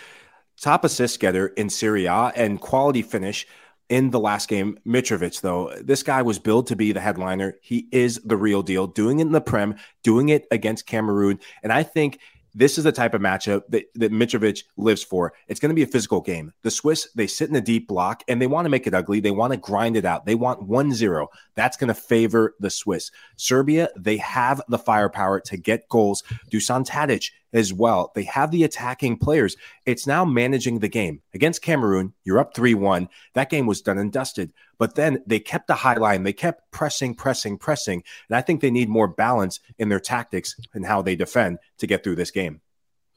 [0.59, 3.45] top assist getter in Serie A, and quality finish
[3.89, 4.79] in the last game.
[4.87, 7.57] Mitrovic, though, this guy was billed to be the headliner.
[7.61, 11.39] He is the real deal, doing it in the Prem, doing it against Cameroon.
[11.61, 12.19] And I think
[12.55, 15.33] this is the type of matchup that, that Mitrovic lives for.
[15.47, 16.53] It's going to be a physical game.
[16.61, 19.19] The Swiss, they sit in a deep block and they want to make it ugly.
[19.19, 20.25] They want to grind it out.
[20.25, 21.27] They want 1 0.
[21.55, 23.11] That's going to favor the Swiss.
[23.37, 26.23] Serbia, they have the firepower to get goals.
[26.51, 28.11] Dusan Tadic as well.
[28.15, 29.55] They have the attacking players.
[29.85, 31.21] It's now managing the game.
[31.33, 33.09] Against Cameroon, you're up 3 1.
[33.33, 34.51] That game was done and dusted.
[34.83, 36.23] But then they kept the high line.
[36.23, 38.03] They kept pressing, pressing, pressing.
[38.27, 41.87] And I think they need more balance in their tactics and how they defend to
[41.87, 42.59] get through this game.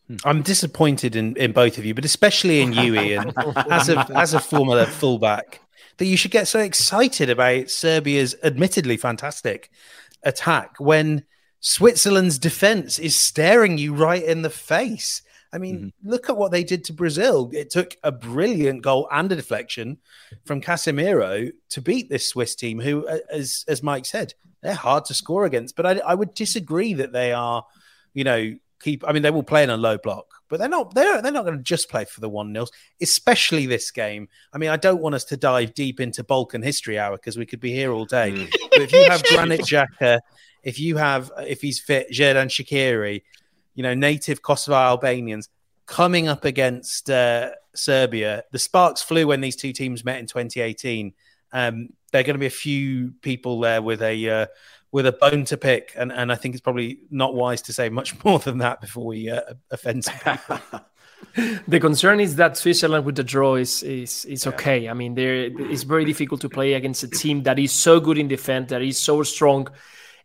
[0.07, 0.17] Hmm.
[0.25, 3.33] I'm disappointed in, in both of you, but especially in you, Ian,
[3.69, 5.61] as a as a former fullback,
[5.97, 9.69] that you should get so excited about Serbia's admittedly fantastic
[10.23, 11.25] attack when
[11.59, 15.21] Switzerland's defense is staring you right in the face.
[15.53, 16.11] I mean, mm-hmm.
[16.11, 17.51] look at what they did to Brazil.
[17.53, 19.99] It took a brilliant goal and a deflection
[20.45, 25.15] from Casemiro to beat this Swiss team, who, as as Mike said, they're hard to
[25.15, 25.77] score against.
[25.77, 27.65] But I, I would disagree that they are,
[28.15, 29.07] you know, keep.
[29.07, 30.95] I mean, they will play in a low block, but they're not.
[30.95, 32.71] They're they're not going to just play for the one nils,
[33.01, 34.29] especially this game.
[34.53, 37.47] I mean, I don't want us to dive deep into Balkan history hour because we
[37.47, 38.33] could be here all day.
[38.33, 38.51] Mm.
[38.71, 40.21] but if you have Granit Xhaka
[40.67, 43.23] if you have, if he's fit, Xherdan Shaqiri,
[43.77, 45.49] you know, native Kosovo Albanians
[45.87, 51.13] coming up against uh, Serbia, the sparks flew when these two teams met in 2018.
[51.53, 54.47] Um, there are going to be a few people there with a uh,
[54.93, 57.89] with a bone to pick, and, and I think it's probably not wise to say
[57.89, 60.59] much more than that before we uh, offend people.
[61.69, 64.89] the concern is that Switzerland with the draw is is is okay.
[64.89, 68.19] I mean, there it's very difficult to play against a team that is so good
[68.19, 69.69] in defense, that is so strong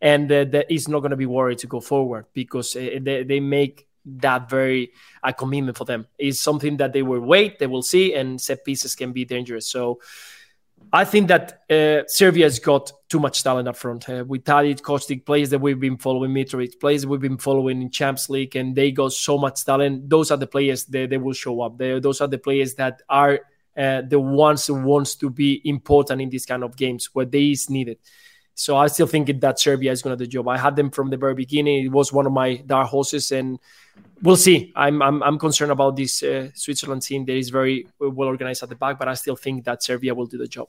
[0.02, 3.38] and that is not going to be worried to go forward because uh, they, they
[3.38, 4.90] make that very
[5.22, 6.08] a commitment for them.
[6.18, 9.68] It's something that they will wait, they will see, and set pieces can be dangerous.
[9.68, 10.00] So
[10.92, 14.08] I think that uh, Serbia has got too much talent up front.
[14.08, 17.88] Uh, with Tadic, Kostic, players that we've been following, Mitrovic, players we've been following in
[17.88, 20.10] Champs League, and they got so much talent.
[20.10, 21.78] Those are the players that they will show up.
[21.78, 23.38] They, those are the players that are
[23.76, 27.52] uh, the ones who wants to be important in these kind of games where they
[27.52, 27.98] is needed.
[28.54, 30.48] So I still think that Serbia is going to do the job.
[30.48, 31.84] I had them from the very beginning.
[31.84, 33.58] It was one of my dark horses, and
[34.22, 34.72] we'll see.
[34.76, 38.68] I'm I'm, I'm concerned about this uh, Switzerland team that is very well organized at
[38.68, 40.68] the back, but I still think that Serbia will do the job.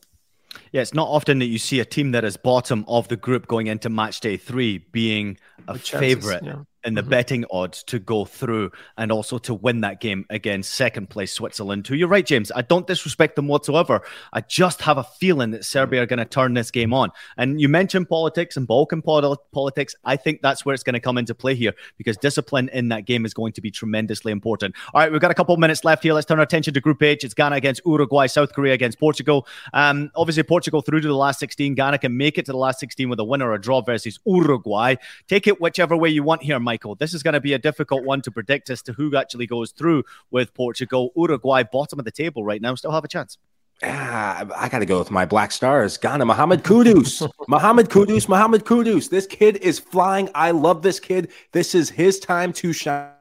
[0.72, 3.48] Yeah, it's not often that you see a team that is bottom of the group
[3.48, 6.44] going into match day three being a favorite.
[6.44, 7.10] Yeah in the mm-hmm.
[7.10, 11.88] betting odds to go through and also to win that game against second place Switzerland.
[11.88, 12.52] Who you're right, James.
[12.56, 14.02] I don't disrespect them whatsoever.
[14.32, 17.12] I just have a feeling that Serbia are going to turn this game on.
[17.38, 19.96] And you mentioned politics and Balkan politics.
[20.04, 23.06] I think that's where it's going to come into play here because discipline in that
[23.06, 24.76] game is going to be tremendously important.
[24.94, 26.14] All right, we've got a couple of minutes left here.
[26.14, 27.24] Let's turn our attention to Group H.
[27.24, 29.48] It's Ghana against Uruguay, South Korea against Portugal.
[29.74, 31.76] Um, obviously, Portugal through to the last 16.
[31.76, 34.20] Ghana can make it to the last 16 with a win or a draw versus
[34.26, 34.96] Uruguay.
[35.28, 36.73] Take it whichever way you want here, Mike.
[36.74, 36.96] Michael.
[36.96, 39.72] This is going to be a difficult one to predict as to who actually goes
[39.72, 41.12] through with Portugal.
[41.16, 43.38] Uruguay, bottom of the table right now, still have a chance.
[43.84, 45.98] Ah, I got to go with my Black Stars.
[45.98, 47.30] Ghana, Mohamed Kudus.
[47.48, 49.08] Mohamed Kudus, Mohamed Kudus.
[49.08, 50.30] This kid is flying.
[50.34, 51.32] I love this kid.
[51.52, 53.13] This is his time to shine.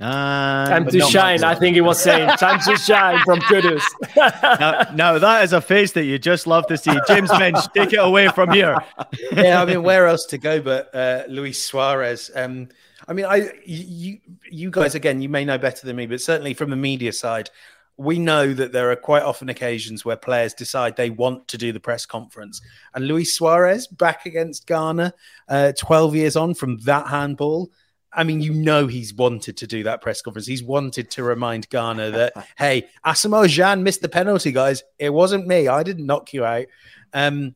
[0.00, 1.42] Uh, time to shine.
[1.42, 3.82] I think he was saying time to shine from Kudus.
[4.60, 6.92] now, now, that is a face that you just love to see.
[7.06, 8.76] James Benge, take it away from here.
[9.32, 12.30] yeah, I mean, where else to go but uh, Luis Suarez?
[12.34, 12.68] Um,
[13.08, 14.18] I mean, I you
[14.50, 17.48] you guys again, you may know better than me, but certainly from the media side,
[17.96, 21.72] we know that there are quite often occasions where players decide they want to do
[21.72, 22.60] the press conference.
[22.94, 25.14] And Luis Suarez back against Ghana,
[25.48, 27.70] uh, 12 years on from that handball.
[28.16, 30.46] I mean, you know, he's wanted to do that press conference.
[30.46, 34.82] He's wanted to remind Ghana that, hey, Asamoah Gyan missed the penalty, guys.
[34.98, 35.68] It wasn't me.
[35.68, 36.66] I didn't knock you out.
[37.12, 37.54] Um,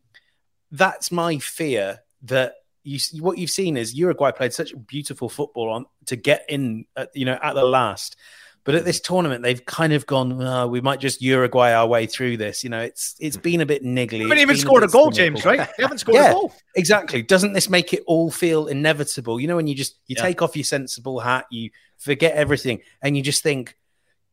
[0.71, 5.87] that's my fear that you what you've seen is Uruguay played such beautiful football on
[6.07, 8.17] to get in, at, you know, at the last
[8.65, 10.41] but at this tournament, they've kind of gone.
[10.43, 12.63] Oh, we might just Uruguay our way through this.
[12.63, 14.11] You know, it's it's been a bit niggly.
[14.11, 15.41] They haven't even scored a, a goal, cynical.
[15.41, 15.47] James.
[15.47, 15.69] Right?
[15.77, 16.53] They haven't scored yeah, a goal.
[16.77, 17.23] Exactly.
[17.23, 19.41] Doesn't this make it all feel inevitable?
[19.41, 20.25] You know, when you just you yeah.
[20.25, 23.77] take off your sensible hat, you forget everything, and you just think,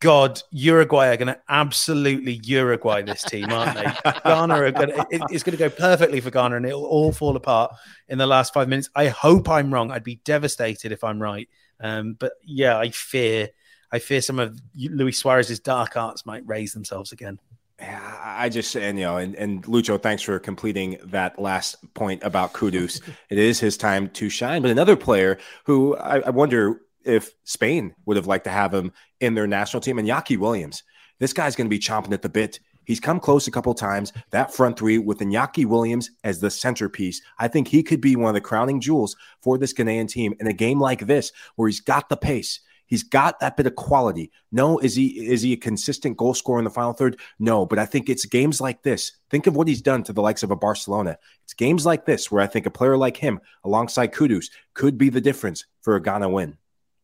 [0.00, 4.12] God, Uruguay are going to absolutely Uruguay this team, aren't they?
[4.24, 7.34] Ghana are going to, it's going to go perfectly for Ghana and it'll all fall
[7.34, 7.74] apart
[8.08, 8.90] in the last five minutes.
[8.94, 9.90] I hope I'm wrong.
[9.90, 11.48] I'd be devastated if I'm right.
[11.80, 13.48] Um, but yeah, I fear
[13.92, 17.38] I fear some of Luis Suarez's dark arts might raise themselves again.
[17.80, 22.22] Yeah, I just and you know, and, and Lucho, thanks for completing that last point
[22.24, 23.00] about Kudus.
[23.30, 24.62] it is his time to shine.
[24.62, 28.92] But another player who I, I wonder if Spain would have liked to have him
[29.20, 30.82] in their national team, and Iñaki Williams.
[31.20, 32.60] This guy's going to be chomping at the bit.
[32.84, 34.12] He's come close a couple times.
[34.30, 38.28] That front three with Iñaki Williams as the centerpiece, I think he could be one
[38.28, 41.80] of the crowning jewels for this Ghanaian team in a game like this, where he's
[41.80, 44.32] got the pace, He's got that bit of quality.
[44.50, 47.20] No, is he is he a consistent goal scorer in the final third?
[47.38, 49.12] No, but I think it's games like this.
[49.30, 51.18] Think of what he's done to the likes of a Barcelona.
[51.44, 55.10] It's games like this where I think a player like him, alongside Kudus, could be
[55.10, 56.56] the difference for a Ghana win.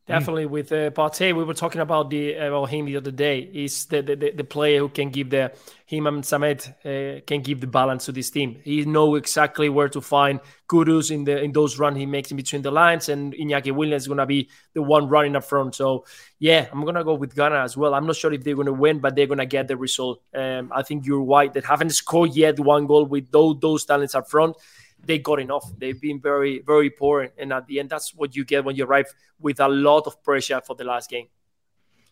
[0.07, 3.39] Definitely, with uh, Partey, we were talking about the about him the other day.
[3.39, 5.51] Is the, the, the player who can give the
[5.87, 8.61] him and Samed uh, can give the balance to this team.
[8.65, 12.37] He know exactly where to find Kudus in the in those runs he makes in
[12.37, 15.75] between the lines, and Iñaki Williams is gonna be the one running up front.
[15.75, 16.05] So
[16.39, 17.95] yeah, I'm gonna go with Ghana as well.
[17.95, 20.21] I'm not sure if they're gonna win, but they're gonna get the result.
[20.35, 24.15] Um, I think you're right that haven't scored yet one goal with those those talents
[24.15, 24.57] up front
[25.07, 25.71] they got enough.
[25.79, 27.31] They've been very, very poor.
[27.39, 29.07] And at the end, that's what you get when you arrive
[29.41, 31.29] with a lot of pressure for the last game.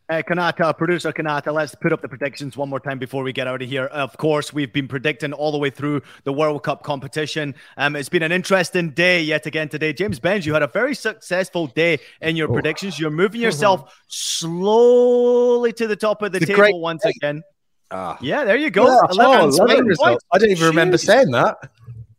[0.09, 3.47] Uh, Kanata, producer Kanata, let's put up the predictions one more time before we get
[3.47, 3.86] out of here.
[3.86, 7.55] Of course, we've been predicting all the way through the World Cup competition.
[7.76, 9.93] Um, it's been an interesting day yet again today.
[9.93, 12.53] James Benge, you had a very successful day in your oh.
[12.53, 12.99] predictions.
[12.99, 17.12] You're moving yourself slowly to the top of the it's table once day.
[17.16, 17.43] again.
[17.90, 18.86] Uh, yeah, there you go.
[18.86, 20.68] Yeah, 11, oh, 11 I didn't even Jeez.
[20.68, 21.57] remember saying that.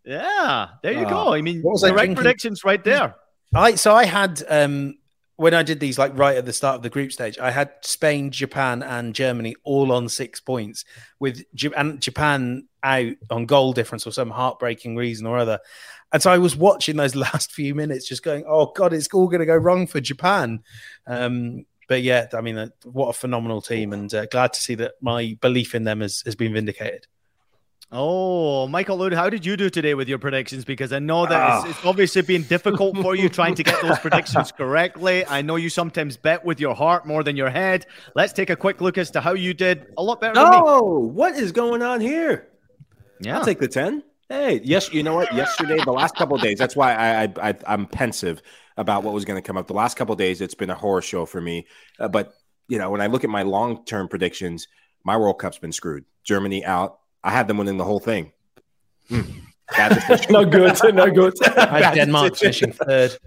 [0.05, 1.33] Yeah, there you uh, go.
[1.33, 3.15] I mean, direct predictions right there.
[3.55, 4.95] I so I had um
[5.35, 7.71] when I did these like right at the start of the group stage, I had
[7.81, 10.85] Spain, Japan, and Germany all on six points,
[11.19, 11.43] with
[11.75, 15.59] and Japan out on goal difference or some heartbreaking reason or other.
[16.11, 19.27] And so I was watching those last few minutes, just going, "Oh God, it's all
[19.27, 20.63] going to go wrong for Japan."
[21.07, 24.75] Um, but yeah, I mean, uh, what a phenomenal team, and uh, glad to see
[24.75, 27.07] that my belief in them has, has been vindicated.
[27.95, 30.65] Oh, Michael Lahoud, how did you do today with your predictions?
[30.65, 31.69] Because I know that it's, ah.
[31.69, 35.23] it's, obviously been difficult for you trying to get those predictions correctly.
[35.27, 37.85] I know you sometimes bet with your heart more than your head.
[38.15, 39.93] Let's take a quick look as to how you did.
[39.95, 40.33] A lot better.
[40.37, 42.47] Oh, what is going on here?
[43.19, 44.01] Yeah, I'll take the ten.
[44.27, 45.31] Hey, yes, you know what?
[45.31, 48.41] Yesterday, the last couple days, that's why I, I, I am pensive
[48.75, 49.67] about what was going to come up.
[49.67, 51.67] The last couple days, it's been a horror show for me.
[51.99, 52.33] Uh, but
[52.67, 54.67] you know, when I look at my long term predictions,
[55.03, 56.05] my World Cup's been screwed.
[56.23, 58.31] Germany out, I had them winning the whole thing.
[59.09, 59.25] Mm.
[60.29, 60.77] no good.
[60.93, 61.33] No good.
[61.57, 63.17] I had Denmark finishing third.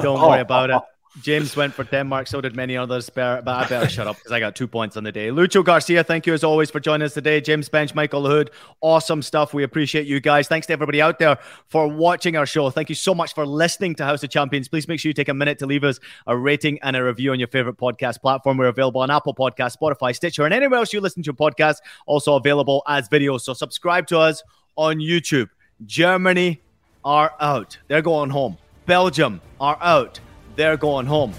[0.00, 0.80] Don't worry about it.
[1.22, 4.40] James went for Denmark, so did many others, but I better shut up because I
[4.40, 5.28] got two points on the day.
[5.28, 7.40] Lucho Garcia, thank you as always for joining us today.
[7.40, 8.50] James Benge, Michael Lahoud,
[8.80, 9.52] awesome stuff.
[9.52, 10.48] We appreciate you guys.
[10.48, 12.70] Thanks to everybody out there for watching our show.
[12.70, 14.68] Thank you so much for listening to House of Champions.
[14.68, 17.32] Please make sure you take a minute to leave us a rating and a review
[17.32, 18.58] on your favorite podcast platform.
[18.58, 21.76] We're available on Apple Podcast, Spotify, Stitcher, and anywhere else you listen to a podcast.
[22.06, 23.40] Also available as videos.
[23.40, 24.42] So subscribe to us
[24.76, 25.48] on YouTube.
[25.86, 26.60] Germany
[27.04, 27.78] are out.
[27.88, 28.58] They're going home.
[28.86, 30.20] Belgium are out.
[30.58, 31.32] They're going home.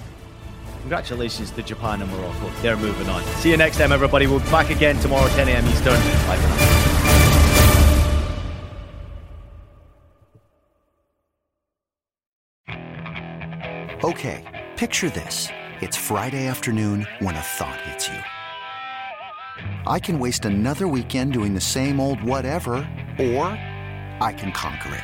[0.80, 2.50] Congratulations to Japan and Morocco.
[2.62, 3.22] They're moving on.
[3.42, 4.28] See you next time, everybody.
[4.28, 5.66] We'll be back again tomorrow, 10 a.m.
[5.68, 6.00] Eastern.
[6.26, 6.48] Bye for
[12.70, 14.00] now.
[14.06, 15.50] Okay, picture this.
[15.82, 18.20] It's Friday afternoon when a thought hits you.
[19.86, 22.88] I can waste another weekend doing the same old whatever,
[23.20, 23.48] or
[24.22, 25.04] I can conquer it.